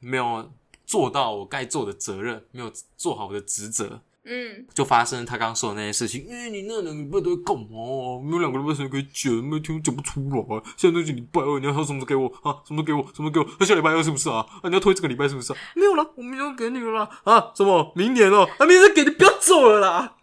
[0.00, 0.52] 没有
[0.84, 6.26] 做到我该做的责任，没有做好我的职责，嗯，就发生他刚刚说的那些事情。
[6.26, 8.20] 因为、你那两个礼拜都在干嘛、啊？
[8.22, 10.62] 没有两个礼拜时间可以剪，没有听讲不出来。
[10.76, 12.60] 现在都礼拜二，你要说什么时候给我啊？
[12.66, 13.02] 什么时候给我？
[13.14, 13.46] 什么时候给我？
[13.58, 14.46] 那下礼拜二是不是啊？
[14.60, 15.58] 啊，你要推这个礼拜是不是啊？
[15.74, 17.08] 没有了，我没有给你了啦。
[17.24, 17.92] 啊，什么？
[17.96, 20.16] 明年哦、啊，明年给你，不要走了啦。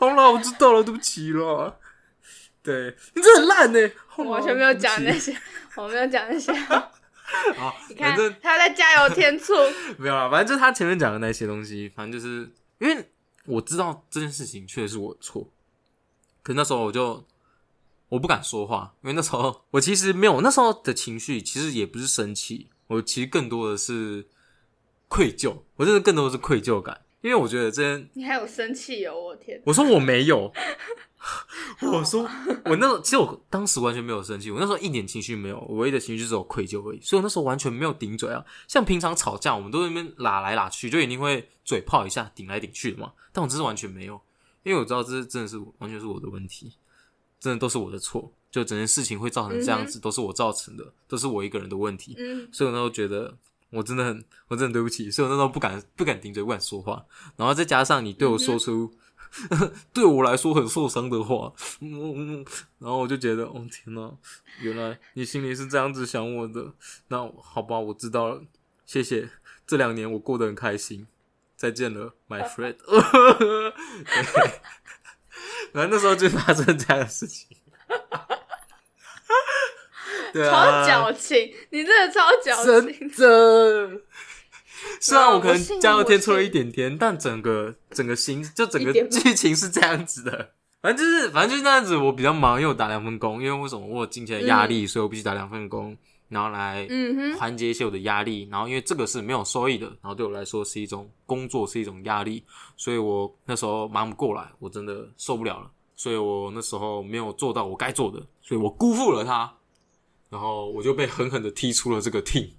[0.00, 1.76] 好啦，我知道了，对不起啦。
[2.62, 5.34] 对你真的很烂呢、我完全没有讲那些，
[5.76, 6.52] 我没有讲那些。
[6.54, 9.54] 好， 你看他在加油添醋，
[9.98, 13.08] 没有啦，反正就是他前面讲的那些东西，反正就是因为
[13.46, 15.48] 我知道这件事情确实是我的错，
[16.42, 17.24] 可那时候我就
[18.08, 24.26] 我不敢说话，因为那时候我其实没有那时候的情绪，其实也不是生气，我其实更多的是
[25.08, 29.62] 愧疚，我真的更多的是愧疚感，因为我觉得这件你还有生气哦，我天！
[29.64, 30.52] 我说我没有，
[31.82, 32.22] 我说
[32.64, 38.44] 我那时候其实我当时完全没有生气，我那时候一点情绪没有，我唯一的情绪就只有愧疚而已，所以我那时候完全没有顶嘴啊。
[38.66, 43.12] 像平常吵架，我们都在那边拉来拉去，就一定会嘴炮一下，顶来顶去的嘛。
[43.32, 44.20] 但我这是完全没有，
[44.62, 46.72] 因为我知道这真的是完全是我的问题，
[47.38, 52.14] 真的都是我的错，就整件事情会造成这样子，都是我造成的，都是我一个人的问题。
[52.18, 53.36] 嗯，所以我那时候觉得
[53.70, 57.04] 我真的很，我真的很对不起，所以我那时候不敢不敢顶嘴，不敢说话。
[57.36, 58.92] 然后再加上你对我说出、
[59.92, 62.44] 对我来说很受伤的话，嗯
[62.78, 64.12] 然后我就觉得，哦天哪，
[64.60, 66.72] 原来你心里是这样子想我的。
[67.08, 68.42] 那好吧，我知道了，
[68.84, 69.30] 谢谢。
[69.66, 71.06] 这两年我过得很开心，
[71.56, 74.60] 再见了，my friend 对。
[75.72, 77.48] 然后那时候就发生这样的事情。
[80.32, 83.08] 对超啊，矫情，你真的超矫情。
[83.10, 84.00] 真的。
[85.00, 90.52] 虽然我可能加油我添醋了一点点，但整个整个心就整个剧情是这样子的。
[90.82, 95.94] 反正就是反正就是那样子，我比较忙，因为我打两份工，因为为什么我有金钱的压力，所以我必须打两份工，
[96.28, 98.48] 然后来嗯哼，缓解一些我的压力。
[98.50, 102.42] 然后因为这个是没有收益的，然后对我来说是一种工作，是一种压力，
[102.78, 105.70] 所以我那时候忙不过来，我真的受不了了。
[105.96, 109.52] 所以我那时候没有做到我该做的，所以我辜负了他，
[110.30, 112.48] 然后我就被狠狠的踢出了这个 team。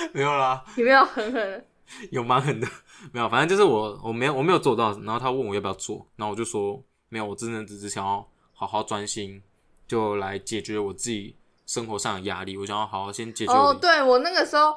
[0.12, 1.64] 没有啦，有没有狠狠的，
[2.10, 2.66] 有蛮狠的，
[3.12, 9.42] 没有，反正就是我我没有我没有做到，然后他问我要不要做，然后我就说没有，我真的只是想要好好专心，
[9.86, 11.34] 就来解决我自己
[11.66, 14.76] 生活上的压力，我想要好好先解决哦，对我那个时候，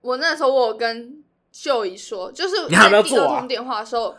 [0.00, 1.22] 我那个时候我有跟
[1.52, 3.34] 秀姨说，就是你还没有做啊？
[3.34, 4.16] 二通电话的时候，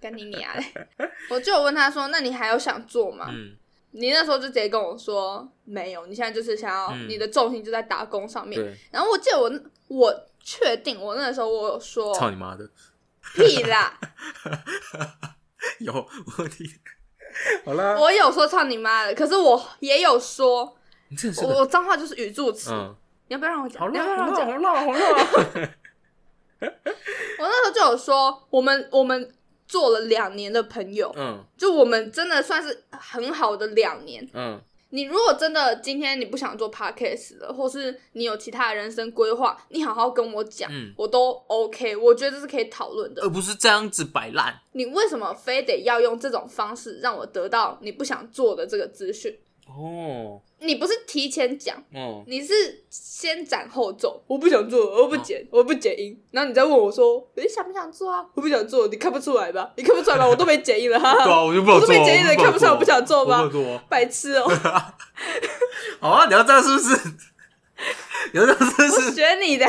[0.00, 0.64] 跟你娘嘞，
[1.30, 3.26] 我就有问他说，那你还有想做吗？
[3.30, 3.56] 嗯，
[3.92, 7.08] 你那时候就直接跟我说没有，你现在就是想要、嗯。
[7.08, 8.60] 你的重心就在打工上面。
[8.60, 9.50] 对，然后我记得我
[9.88, 12.68] 我确定我那时候我有说操你妈的，
[13.34, 13.98] 屁啦，
[15.80, 16.66] 有我听，
[17.64, 20.76] 好啦，我有说操你妈的，可是我也有说，
[21.08, 22.94] 你真是我我脏话就是语助词，嗯，
[23.28, 23.80] 你要不要让我讲？
[23.80, 24.46] 好你要不要让我辣，讲？
[24.46, 25.70] 好辣，好辣，
[27.38, 29.32] 我那时候就有说，我们我们
[29.66, 31.44] 做了两年的朋友，嗯。
[31.56, 34.28] 就我们真的算是很好的两年。
[34.32, 34.60] 嗯
[34.96, 41.94] 你如果真的今天你不想做 podcast 了，或是你有其他的人生规划，你好好跟我讲，嗯我都 OK。
[41.94, 43.20] 我觉得这是可以讨论的。
[43.20, 44.58] 而不是这样子摆烂。
[44.72, 49.38] 你为什么非得要用这种方式让我得到你不想做的这个资讯？
[49.66, 54.22] 哦，你不是提前讲，哦，你是先斩后奏。
[54.26, 56.18] 我不想做，我不剪，我不剪音。
[56.30, 59.72] 然后你再问我说：“你想不想做啊？”我不想做，你看不出来吧？
[59.76, 60.26] 你看不出来吧？
[60.28, 61.44] 我都没剪音了，哈对啊，哈。
[61.44, 63.50] 我就不想做，我都没剪音了，你看不出来我不想做吗。
[63.88, 64.48] 白痴哦、
[66.00, 67.14] 好啊，你要这样是不是？
[68.32, 69.12] 你要这样是不我是？
[69.12, 69.66] 学你的，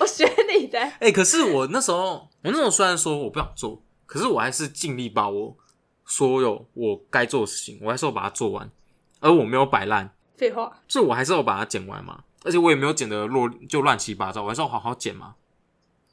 [0.00, 0.78] 我学你的。
[1.00, 5.56] 哎、可是我那时候，我那时候虽然说我不想做，可是我还是尽力把我
[6.04, 8.70] 所有我该做的事情，我还是要把它做完，
[9.20, 12.20] 而我没有摆烂，废话，所以我还是要把它剪完嘛。
[12.44, 15.34] 而且我也没有剪得落就乱七八糟，我还是要好好剪嘛。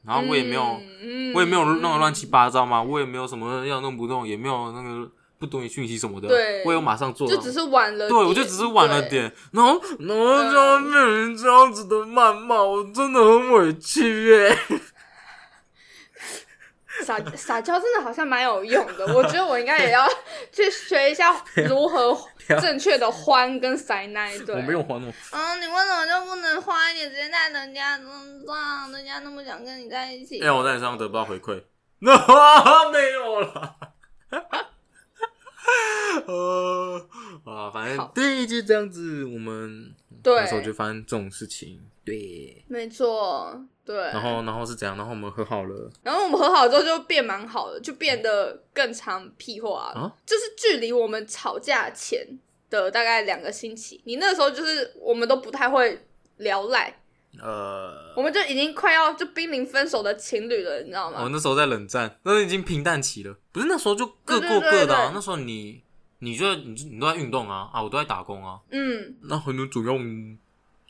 [0.05, 7.41] 然后我也没有，嗯我也没有弄得乱七八糟嘛，我也没有什么要弄不弄，也没有那个不懂你讯息什么的，对我有马上做到就。
[7.41, 8.09] 只是晚了点。
[8.09, 9.09] 对，我就只是晚了对。
[9.09, 14.57] 点，然后然后就要面临这样子的谩骂，我真的很委屈耶。
[17.03, 20.07] 撒撒娇真的好像蛮有用的，我觉得我应该也要
[20.51, 22.17] 去学一下如何
[22.61, 24.37] 正确的欢跟塞奶。
[24.39, 25.13] 对，我没有还我。
[25.31, 28.05] 嗯，你为什么就不能欢一点，直接在人家身
[28.45, 28.91] 上？
[28.91, 30.41] 人家那么想跟你在一起。
[30.41, 31.63] 哎，我在你身上得不到回馈，
[31.99, 32.11] 那
[32.91, 33.75] 没有了。
[36.27, 37.07] 呃
[37.45, 41.81] 啊，反正第一季这样子，我们那时候就发生这种事情。
[42.05, 43.96] 对，没错，对。
[43.96, 44.96] 然后，然后是怎样？
[44.98, 45.91] 然后我们和好了。
[46.02, 50.17] 然后我们和好之后就变蛮好的，就变得更长屁话了。
[50.26, 52.26] 就是距离我们吵架前
[52.69, 56.06] 的大概两个星期，你那时候就是我们都不太会
[56.38, 57.00] 聊赖。
[57.41, 61.22] 呃，我们就已经快要就濒临分手的情侣了，你知道吗？
[61.24, 63.36] 我那时候在冷战，那已经平淡期了。
[63.52, 65.12] 不是那时候就各过各的。
[65.15, 65.82] 那时候你，
[66.19, 68.60] 你就你你都在运动啊啊，我都在打工啊。
[68.69, 69.93] 嗯，那很多主要。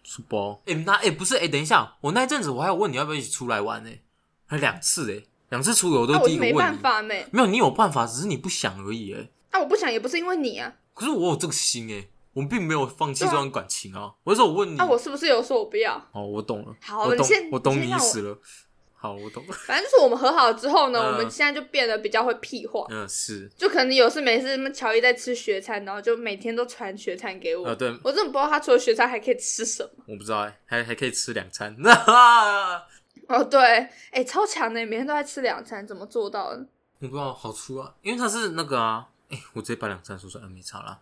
[0.03, 3.89] 出包哎，那哎不是哎，等一下，我那阵子我还有问你要不要一起出来玩呢，
[4.45, 6.53] 还两次哎，两次出游都第一个问你。
[6.53, 9.29] 没办法没有你有办法，只是你不想而已哎。
[9.51, 10.73] 那我不想也不是因为你啊。
[10.93, 14.11] 可是我有这个心哎，我们并没有放弃这段感情啊。
[14.23, 15.95] 我是说我问你，那我是不是有说我不要？
[16.11, 16.75] 哦，我懂了。
[16.81, 18.37] 好，我懂，我懂你意思了。
[19.03, 19.43] 好，我懂。
[19.67, 22.87] 反正就是我们和好之后呢，我们现在就变得比较会屁话。
[22.89, 23.51] 嗯，是。
[23.57, 27.67] 就可能有事没事，乔伊在吃学餐，然后就每天都传学餐给我。
[27.67, 27.93] 啊，对。
[28.01, 30.05] 我真的不知道他除了学餐还可以吃什么。
[30.07, 31.75] 我不知道哎，还还可以吃两餐。
[33.27, 36.65] 哦，对，哎，超强的，每天都在吃两餐，怎么做到的？
[36.99, 37.93] 我不知道，好粗啊！
[38.03, 40.97] 因为他是那个啊，哎，我直接把两餐说出来，没差啦。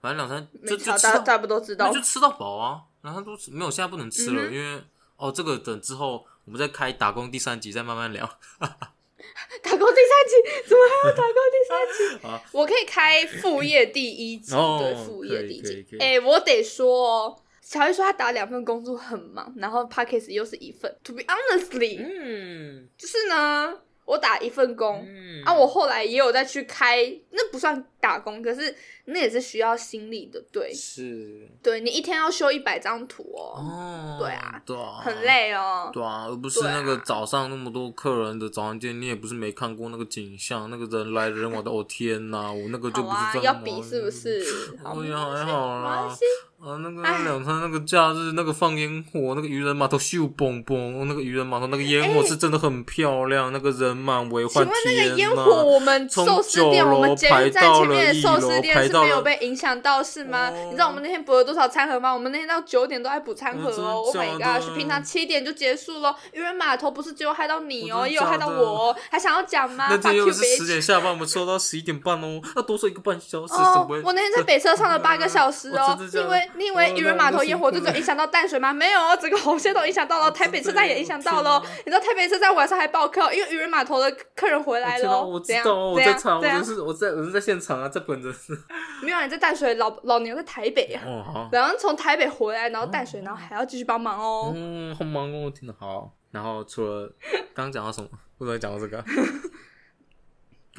[0.00, 2.82] 反正两餐就就大家大家不都知道，就吃到饱啊。
[3.02, 4.82] 然后都没有，现在不能吃了，因为
[5.16, 6.26] 哦，这个等之后。
[6.50, 8.28] 我们再开打工第三集，再慢慢聊。
[8.58, 12.26] 打工第三集怎么还要打工第三集？
[12.26, 15.86] 啊，我可以开副业第一集，对，副业第一集。
[16.00, 20.92] 哎，我得说，乔伊说他打两份工作很忙，然后 p a c k a g e 又是一份。
[21.04, 23.82] To be honestly，嗯，就是呢。
[24.04, 44.44] 我打一份工，嗯啊，我后来也有再去开，那不算打工，可是那也是需要心力的，对，是，对你一天要修一百张图哦，对啊，对啊，很累哦，对啊，而不是那个早上那么多客人的早餐店，你也不是没看过那个景象，那个人来人往的，哦天哪，我那个就不是这样，要比是不是？
[44.84, 46.16] 哎呀，还好啦。
[46.62, 54.62] 啊，那个两餐那个假日那个放烟火，那个渔人码头秀蹦蹦，那个渔人码头那个烟火是真的很漂亮，那个人满为患。
[54.62, 60.50] 请问那个烟火，我们寿司店，我们捷运站前面的寿司店是没有被影响到是吗？
[60.50, 62.12] 你知道我们那天补了多少餐盒吗？
[62.12, 64.02] 我们那天到九点都在补餐盒哦。
[64.04, 64.76] Oh my god！
[64.76, 66.14] 平常七点就结束了。
[66.34, 69.86] 渔人码头不是只有害到你哦，也有害到我，还想要讲吗？
[69.88, 73.54] 那天又是十点下班，我们收到十一点半哦，那多睡一个半小时。
[73.54, 76.49] 哦我那天在北车上了八个小时哦，因为。
[76.56, 78.72] 你以为渔人码头烟火就只影响到淡水吗？
[78.72, 81.62] 没有哦，整个红线都影响到了，台北车站也影响到了。
[81.84, 85.24] 你知道台北车站晚上还爆客，因为渔人码头的客人回来了。
[85.24, 88.52] 我知道，我在场，我就是我在我是在现场啊，在本着是。
[89.02, 91.02] 没有，你在淡水，老老牛在台北啊。
[91.06, 91.48] 哦。
[91.52, 94.52] 然后从台北回来，然后淡水，然后还要继续帮忙哦。
[94.54, 96.12] 嗯，好忙哦，听得好。
[96.30, 97.12] 然后除了
[97.54, 98.08] 刚刚讲到什么？
[98.38, 99.02] 为什么讲到这个？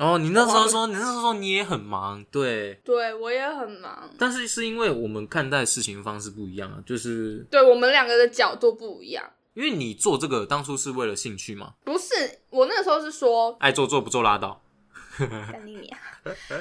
[0.02, 9.24] 哦，你那时候说，你那时候说你也很忙，对，对我也很忙，但是是因为我们看待事情方式不一样啊，就是对我们两个的角度不一样。
[9.54, 11.74] 因为你做这个当初是为了兴趣吗？
[11.84, 14.64] 不是，我那个时候是说爱做做不做拉倒。
[15.20, 16.00] 干你娘！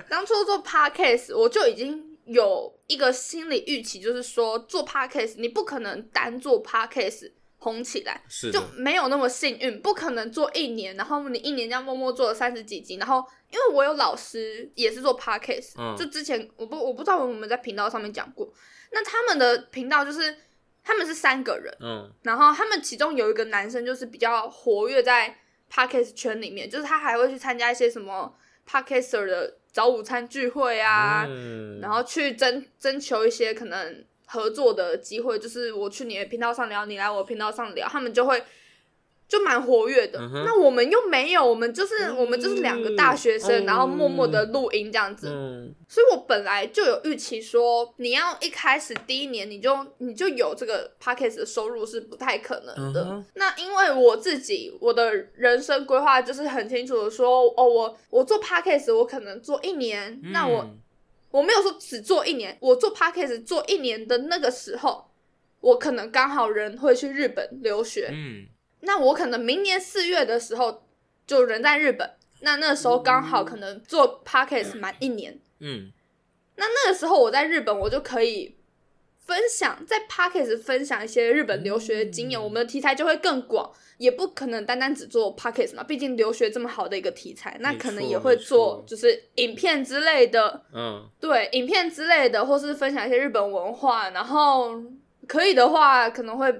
[0.08, 7.30] 当初做 podcast 我就已经有一个心理预期，就是说做 podcast 你不可能单做 podcast。
[7.62, 8.18] 红起来
[8.50, 18.50] 就没有那么幸运，不可能做一年，然后你一年这样默默做了三十几集，然后因为我有老师也是做 podcast，就之前我不我不知道我们在频道上面讲过，
[18.92, 20.34] 那他们的频道就是
[20.82, 25.36] 他们是三个人，嗯，然后他们其中有一个男生就是比较活跃在
[25.70, 28.34] podcast 圈里面，就是他还会去参加一些什么
[28.66, 31.26] podcaster 的早午餐聚会啊，
[31.82, 34.04] 然后去征征求一些可能。
[34.32, 38.40] 合作的机会就是我去你的频道上聊，你来我频道上聊，他们就会
[39.26, 40.20] 就蛮活跃的。
[40.44, 45.26] 那我们又没有，我们就是我们就是两个大学生，然后默默的录音这样子。
[45.88, 53.24] 所以我本来就有预期说，你要一开始第一年你就你就有这个 p a c k a g e 的收入是不太可能的。
[53.34, 60.70] 那因为我自己我的人生规划就是很清楚的说，哦，我我做 p a c k a g e 我可能做一年，那我。
[61.30, 65.10] 我没有说只做一年，我做 p a c k a g e 做一年的那个时候，
[65.60, 68.46] 我可能刚好人会去日本留学，嗯，
[68.80, 70.84] 那我可能明年四月的时候
[71.26, 72.10] 就人在日本，
[72.40, 75.92] 那那时候刚好可能做 p a c k a g e 满一年，嗯，
[76.56, 78.56] 那那个时候我在日本，我就可以。
[79.30, 82.42] 分享在 Podcast 分享一些日本留学的经验，嗯。
[82.42, 94.74] 我们的题材就会更广，也不可能单单只做 Podcast 嘛，毕竟留学这么好的一个题材，那可能也会做就是影片之类的，嗯，对，影片之类的，或是分享一些日本文化，然后
[95.28, 96.52] 可以的话可能会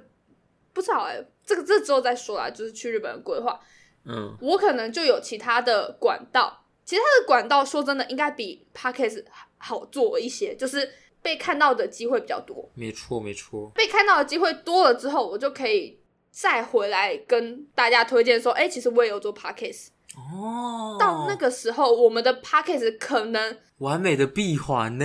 [0.72, 3.58] 不知道哎、这个这之后再说啦，就是去日本的规划，
[4.04, 9.24] 嗯，我可能就有其他的管道，其他的管道说真的应该比 Podcast
[9.58, 10.88] 好做一些，就是
[11.22, 12.68] 被看到的机会比较多。
[12.74, 15.98] 没错没错，被看到的机会多了之后，我就可以
[16.30, 19.88] 再回来跟大家推荐说，哎、其实我也有做 Podcast。
[20.16, 25.04] 哦，到那个时候，我们的 Podcast 可能完美的闭环呢，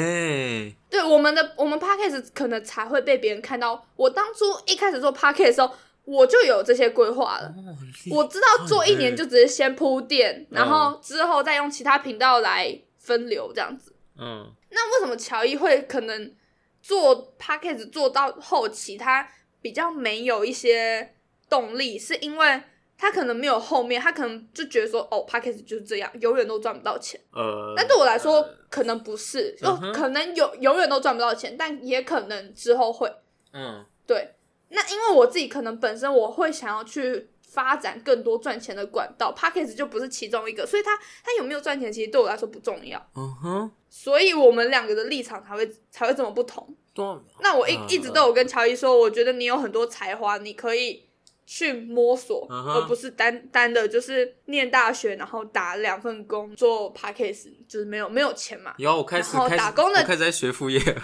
[0.89, 3.85] 对我们的我们 Podcast 可能才会被别人看到。
[3.95, 5.71] 我当初一开始做 Podcast 的时候，
[6.05, 7.53] 我就有这些规划了。
[7.55, 7.77] 哦，
[8.15, 13.93] 我知道做一年就只是先铺垫，嗯然后之后再用其他频道来分流这样子。
[14.17, 14.51] 嗯。
[14.69, 16.33] 那为什么乔伊会可能
[16.81, 19.27] 做 p a c k a g e 做到后期，他
[19.61, 21.15] 比较没有一些
[21.49, 22.61] 动力，是因为
[22.97, 27.19] 他可能没有后面，他可能就觉得说，哦 p a c k a g e 就是这样，永远都赚不到钱。
[27.31, 33.13] 呃，但对我来说，可能不是，就嗯可能永永远都赚不到钱，但也可能之后会。
[33.53, 33.85] 嗯。
[34.07, 34.35] 对，
[34.69, 42.99] 那因为我自己可能本身我会想要去发展更多赚钱的管道 p a c k a g e 就不是其中一个，所以它它有没有赚钱，其实对我来说不重要。
[43.15, 46.75] 嗯哼，所以我们两个的立场才会才会这么不同。
[46.93, 51.03] 多那我一、嗯一直都有跟乔伊说，我觉得你有很多才华，你可以
[51.45, 58.73] 去摸索，而不是单单的就是念大学，然后打两份工做 p a c k a g e 就是没有没有钱嘛。
[58.77, 61.01] 有我开始然后开始打工的开始在学副业了，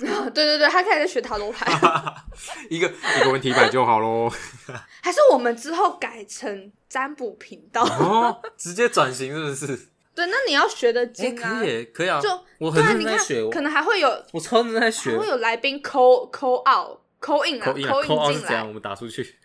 [0.34, 1.66] 对对对，他开始在学塔罗牌，
[2.68, 2.90] 一个
[3.20, 4.28] 一个问题摆就好喽。
[5.02, 7.82] 还是我们之后改成占卜频道？
[7.84, 9.88] 哦，直接转型是不是？
[10.14, 15.18] 对，那你要学的哎，精啊，可以，可以啊，就我很认真在学，可能还会有我超认真在学还。
[15.18, 19.36] 会有来宾 call call out call in 啊，call in 进来我们打出去。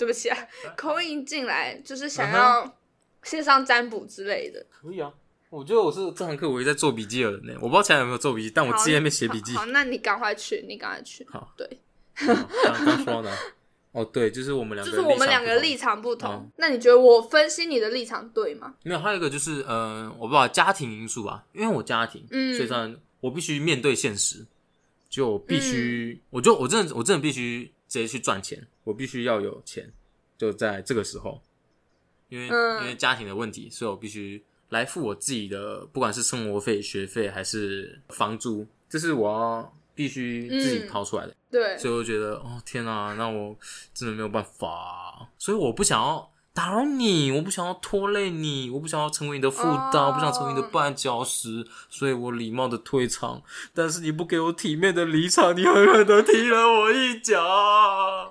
[0.00, 0.38] 对不起啊，
[0.78, 2.76] call in 进来就是想嗯要
[3.22, 4.64] 线上占卜之类的。
[4.70, 5.12] 可以啊，
[5.50, 7.52] 我觉得我是这堂课唯一在做笔记的人呢。
[7.56, 9.52] 我不知道其他有没有做笔记，但我好之前没写笔记。
[9.52, 11.26] 好，好那你赶快去，你赶快去。
[11.30, 11.68] 好， 对，
[12.16, 13.30] 刚刚说的？
[13.92, 16.30] 哦，对，就是我们两个就是我们两个立立场不同。
[16.32, 18.72] 嗯那你觉得我分析你的立场对吗？
[18.84, 24.46] 没有，还有一个就是呃，我不知道家庭因素吧，因为我家庭，嗯所以当然我必须面对现实，
[25.10, 29.92] 就必嗯须，我就我真的我真的必须直接去赚钱，我必须要有钱，
[30.38, 31.40] 就在这个时候，
[32.28, 41.34] 因为、嗯因为家庭的问题，所以我必须来付我自己的，不管是生活费、学费还是房租，这是我要必须自己嗯掏出来的。
[41.50, 43.56] 对，所以我觉得，哦天哪，那我
[43.92, 49.62] 真的没有办法，所以我不想要打扰你，我不想要拖累你，我不想要成为你的负
[49.92, 53.42] 担，哦我不想成为你的绊脚石，所以我礼貌的退场。
[53.74, 58.29] 但是你不给我体面的离场，你狠狠的踢了我一脚。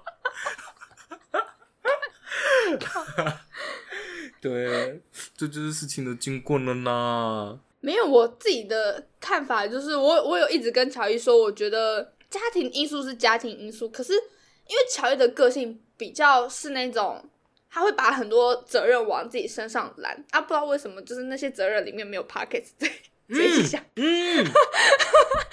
[4.41, 5.01] 对，
[5.35, 7.57] 这就是事情的经过了啦。
[7.81, 17.29] 没有我自己的看法，就是我我有一直跟乔伊说，我觉得家庭因素是家庭因素，可是因为乔伊的个性比较是那种。
[17.71, 22.89] 他会把很多责任往自己身上揽啊，不知道为什么，就是那些责任里面没有 pockets 这
[23.27, 23.79] 这一项。
[23.95, 24.43] 嗯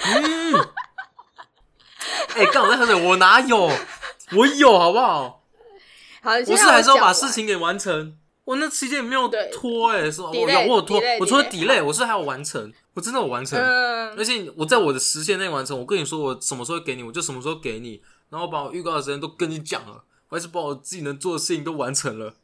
[0.07, 0.55] 嗯，
[2.37, 3.71] 哎、刚我在喝水，我哪有？
[4.35, 5.46] 我有好不好？
[6.31, 8.17] 我是还是要把事情给完成。
[8.45, 10.31] 我那期间也没有拖、哎，是吧？
[10.31, 13.59] 我有我有拖我除了 delay 我是还有完成，我真的有完成。
[13.61, 18.01] 嗯而且我在我的时限内完成，我跟你说我什么时候给你，我就什么时候给你，
[18.31, 22.35] 然后把我预告的时间都跟你讲了，我还是把我自己能做的事情都完成了。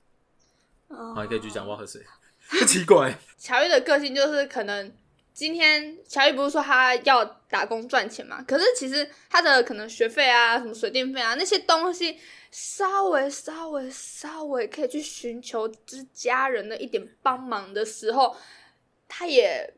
[0.89, 2.03] 哦好，你可以继续讲，我要喝水。
[2.66, 4.93] 奇怪，乔伊的个性就是可能
[5.33, 12.18] 今天乔伊不是说他要打工赚钱嘛，可是其实他的可能学费啊、什么水电费啊那些东西，
[12.53, 18.37] 稍微稍微稍微可以去寻求之家人的一点帮忙的时候，
[19.09, 19.75] 他也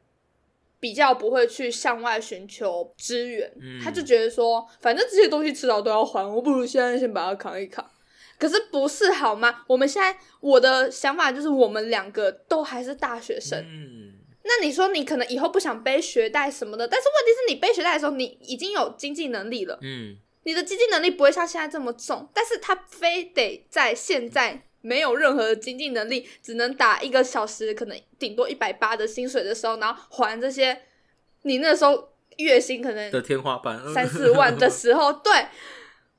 [0.78, 7.88] 比较不会去向外寻求支援，嗯他就觉得说，反正这些东西迟早都要还，我不如现在先把它扛一扛。
[8.36, 9.64] 可是不是好吗？
[9.68, 13.58] 我们现在我的想法就是，我们两个都还是大学生。
[13.60, 14.12] 嗯，
[14.42, 30.82] 那你说你可能以后不想背学贷什么的，但是问题是你背学贷的时候，你已经有经济能力了，嗯，你的经济能力不会像现在这么重，但是他非得在现在没有任何的经济能力，只能打一个小时可能顶多一百八的薪水的时候，然后还这些
[31.42, 35.32] 你那时候月薪可能的天花板三四万的时候， 对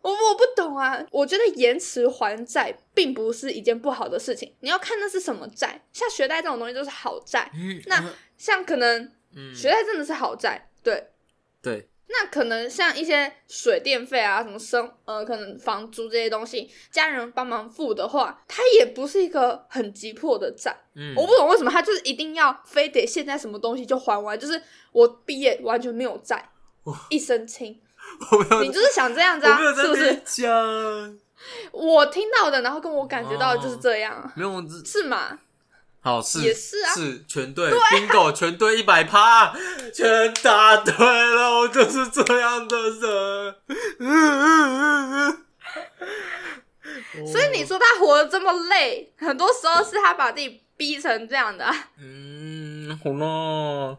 [0.01, 1.05] 我我不懂啊。
[1.11, 5.83] 我觉得延迟还债并不是一件不好的事情，你要看那是什么债。
[5.93, 8.03] 像学贷这种东西就是好债，嗯，那
[8.37, 11.11] 像可能嗯学贷真的是好债，对。
[11.61, 20.75] 对，那可能像一些水电费啊，什么生呃，可能房租这些东西，家人帮忙付的话，它也不是一个很急迫的债。
[20.95, 26.49] 嗯，我不懂为什么他就是一定要非得现在什么东西就还完，就是我毕业完全没有债，
[27.09, 27.81] 一身轻。
[28.31, 30.21] 我没有，你就是想这样子啊是不是？
[30.25, 31.19] 讲，
[31.71, 35.39] 我听到的，然后跟我感觉到的就是这样啊，没有，是吗？
[36.05, 39.51] 好是也是啊是全对，bingo， 全对一百趴，
[39.91, 43.55] 全答对了，我就是这样的人。
[47.25, 51.73] 所以你说他活得这么累，很多时候是他把自己逼成这样的、啊。
[51.99, 53.97] 嗯，好啦，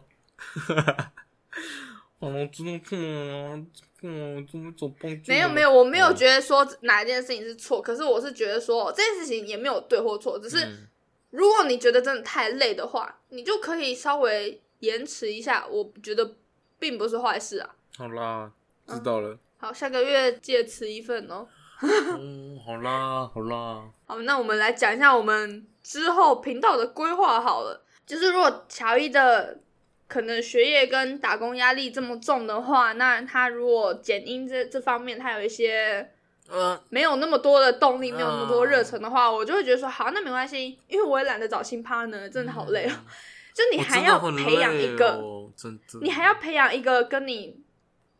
[2.21, 3.67] 好了，真的不能，
[3.99, 5.23] 不能这么走棒球。
[5.27, 10.87] 没有没有，我没有哦觉得说哪一件事情是错，可是我是觉得说这件事情也没有对或错，只是嗯
[11.29, 16.35] 如果你觉得真的太累的话，你就可以稍微延迟一下，我觉得
[16.79, 17.75] 并不是坏事啊。
[17.97, 18.51] 好啦，
[18.87, 19.37] 知道了。
[19.57, 21.47] 好，下个月记得吃一份哦。
[21.81, 23.83] 嗯， 好啦，好啦。
[24.05, 27.83] 好，那我们来讲一下我们之后频道的规划好了。
[28.05, 29.59] 就是如果乔伊的
[30.07, 36.09] 可能学业跟打工压力这么重的话，那他如果剪音这这方面他有一些
[36.49, 42.93] 呃，没有那么多的动力，没有那么多嗯热忱的话，我就会觉得说好，那没关系，因为我也懒得找新 partner，真的好累哦。
[43.53, 47.59] 就你我还要培养一个，哦真的，你还要培养一个跟你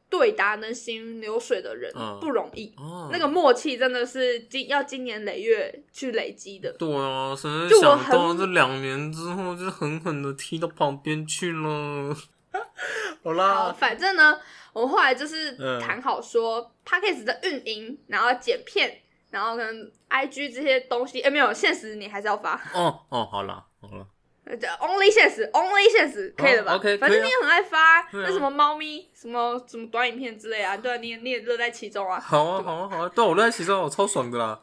[0.09, 2.73] 对答能行云流水的人，嗯不容易。
[2.78, 6.71] 哦那个默契真的是经要经年累月去累积的。
[6.73, 12.15] 对啊，谁会就我想到很这两年之后就狠狠的踢到旁边去了？
[13.23, 14.39] 好啦，好，反正呢，
[14.82, 15.80] 我们后来就是嗯。
[15.80, 19.01] 谈好说 p a c k a g e 的运营，然后剪片，
[19.32, 22.53] 然后跟 IG 这些东西，哎、没有，现实你还是要发。
[22.73, 24.07] 哦哦，好了，好了，
[24.45, 32.19] 呃，only 现实，only 现实，可以了吧、哦，OK，反正你也很爱发，那什么猫咪，什么什么短影片之类啊，对啊，你也你也乐在其中啊。
[32.19, 34.61] 好啊，好啊，好啊，对啊，我乐在其中，我超爽的啦。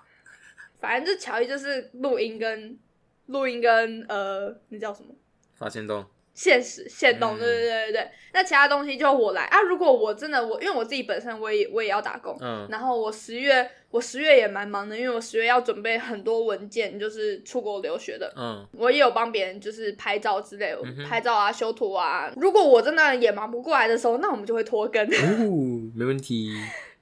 [0.80, 2.78] 反正就乔伊就是录音跟
[3.26, 5.14] 录音跟呃，那叫什么？
[5.56, 6.04] 发现洞，
[6.34, 8.08] 现实现动，嗯对对对对对。
[8.32, 9.60] 那其他东西就我来啊。
[9.62, 18.32] 如果我真的我，因为我自己本身我也我也要打工，嗯然后我十月我十月也蛮忙的，因为我十月要准备很多文件，就是出国留学的。
[18.36, 22.32] 嗯我也有帮别人就是拍照之类，嗯拍照啊、修图啊。
[22.36, 25.06] 如果我真的也忙不过来的时候，那我们就会拖更。
[25.06, 26.50] 哦， 没问题。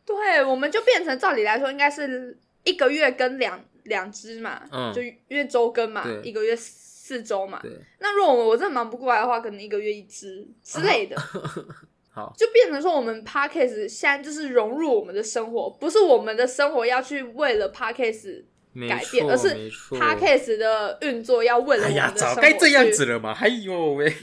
[0.04, 6.54] 对，我们就变成照理来说应该是一个月更两两支嘛，嗯就因为周更嘛，一个月
[7.12, 7.60] 四周嘛。
[7.62, 11.16] 对，那如果我真的忙不过来的话，可能一个月一只之类的，
[12.10, 18.44] 好，就变成说我们 podcast 现在就是融入我们的生活，不是我们的生活要去为了 podcast
[18.88, 23.32] 改变，而是 podcast 的运作要为了我哎呀，们的生活早该这样子了嘛！
[23.38, 24.10] 哎呦喂，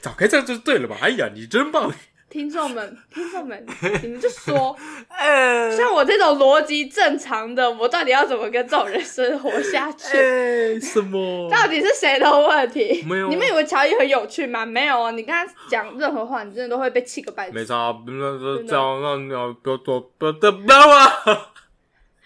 [0.00, 0.96] 早该这样就对了嘛！
[1.00, 1.92] 哎呀，你真棒！
[2.32, 3.66] 听众们， 听众们，
[4.02, 4.74] 你们就说，
[5.08, 10.16] 呃像我这种逻辑正常的，我到底要怎么跟这种人生活下去？
[10.16, 11.48] 哎，什么？
[11.50, 13.04] 到底是谁的问题？
[13.06, 14.64] 没有啊你们以为乔伊很有趣吗？
[14.64, 15.10] 没有啊！
[15.10, 19.28] 你跟他讲任何话，你真的都会被气个半死，没差，不要这样，让你
[19.62, 21.12] 不要多不要不要啊！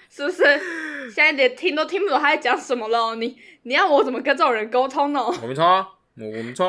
[0.08, 0.42] 是不是？
[1.14, 3.14] 现在连听都听不懂他在讲什么了哦。
[3.16, 5.20] 你你要我怎么跟这种人沟通呢？
[5.42, 5.86] 我没差，
[6.18, 6.64] 我我没差，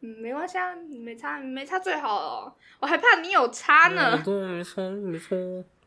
[0.00, 2.54] 嗯，没关系啊，没差，没差最好了哦。
[2.80, 4.12] 我还怕你有差呢。
[4.12, 5.36] 我都没错没错。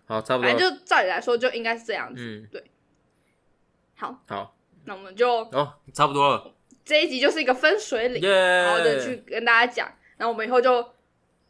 [0.05, 0.49] 好，差不多。
[0.49, 2.21] 反正就照理来说就应该是这样子。
[2.21, 2.61] 嗯，
[3.95, 6.53] 好，好，那我们就哦，差不多了，
[6.83, 8.21] 这一集就是一个分水岭，
[8.67, 9.87] 好的去跟大家讲。
[10.17, 10.93] 然后我们以后就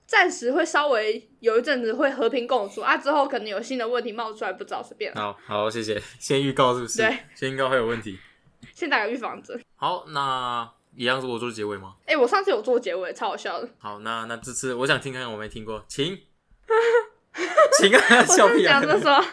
[0.06, 5.12] 暂时会稍微有一阵子会和平共处啊，之后可能有新的问题冒出来，不知道随便。
[5.16, 6.00] 好好，谢谢。
[6.20, 7.00] 先预告是不是？
[7.00, 8.20] 对，先预告会有问题。
[8.76, 9.60] 先打个预防针。
[9.76, 11.96] 好，那一样是我做结尾吗？
[12.06, 13.70] 哎、我上次有做结尾，超好笑的。
[13.80, 16.18] 好，那那这次我想听看看，我没听过，请，
[17.80, 18.90] 请啊，笑屁啊讲！
[18.90, 19.24] 着说，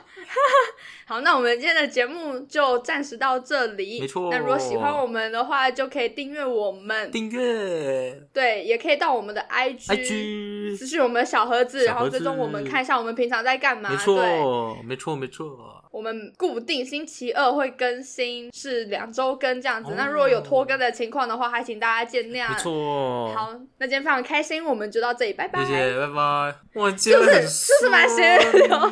[1.07, 4.01] 好，那我们今天的节目就暂时到这里。
[4.01, 9.87] 没错那如果喜欢我们的话，就可以订阅我们，订阅对，也可以到我们的 IG。
[9.87, 13.91] IG，私讯我们的小盒子，盒子然后追踪我们看一下我们平常在干嘛。
[13.91, 15.78] 没，错，没错，没错。
[15.91, 19.91] 我们固定星期二会更新，是两周更这样子。
[19.93, 22.49] 哦那如果有拖更的情况的话，还请大家见谅。
[22.51, 25.65] 没错，，好，那今天非常开心，我们就到这里，拜拜。
[25.65, 26.55] 谢谢，拜拜。
[26.75, 28.91] 哇，今天很就是蛮闲聊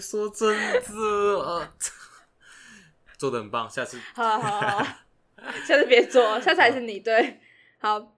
[0.00, 0.48] 说真
[0.80, 1.68] 的，呃
[3.18, 4.86] 做的很棒，下次好好好好，
[5.66, 7.40] 下次别做，下次还是你对。
[7.78, 8.13] 好，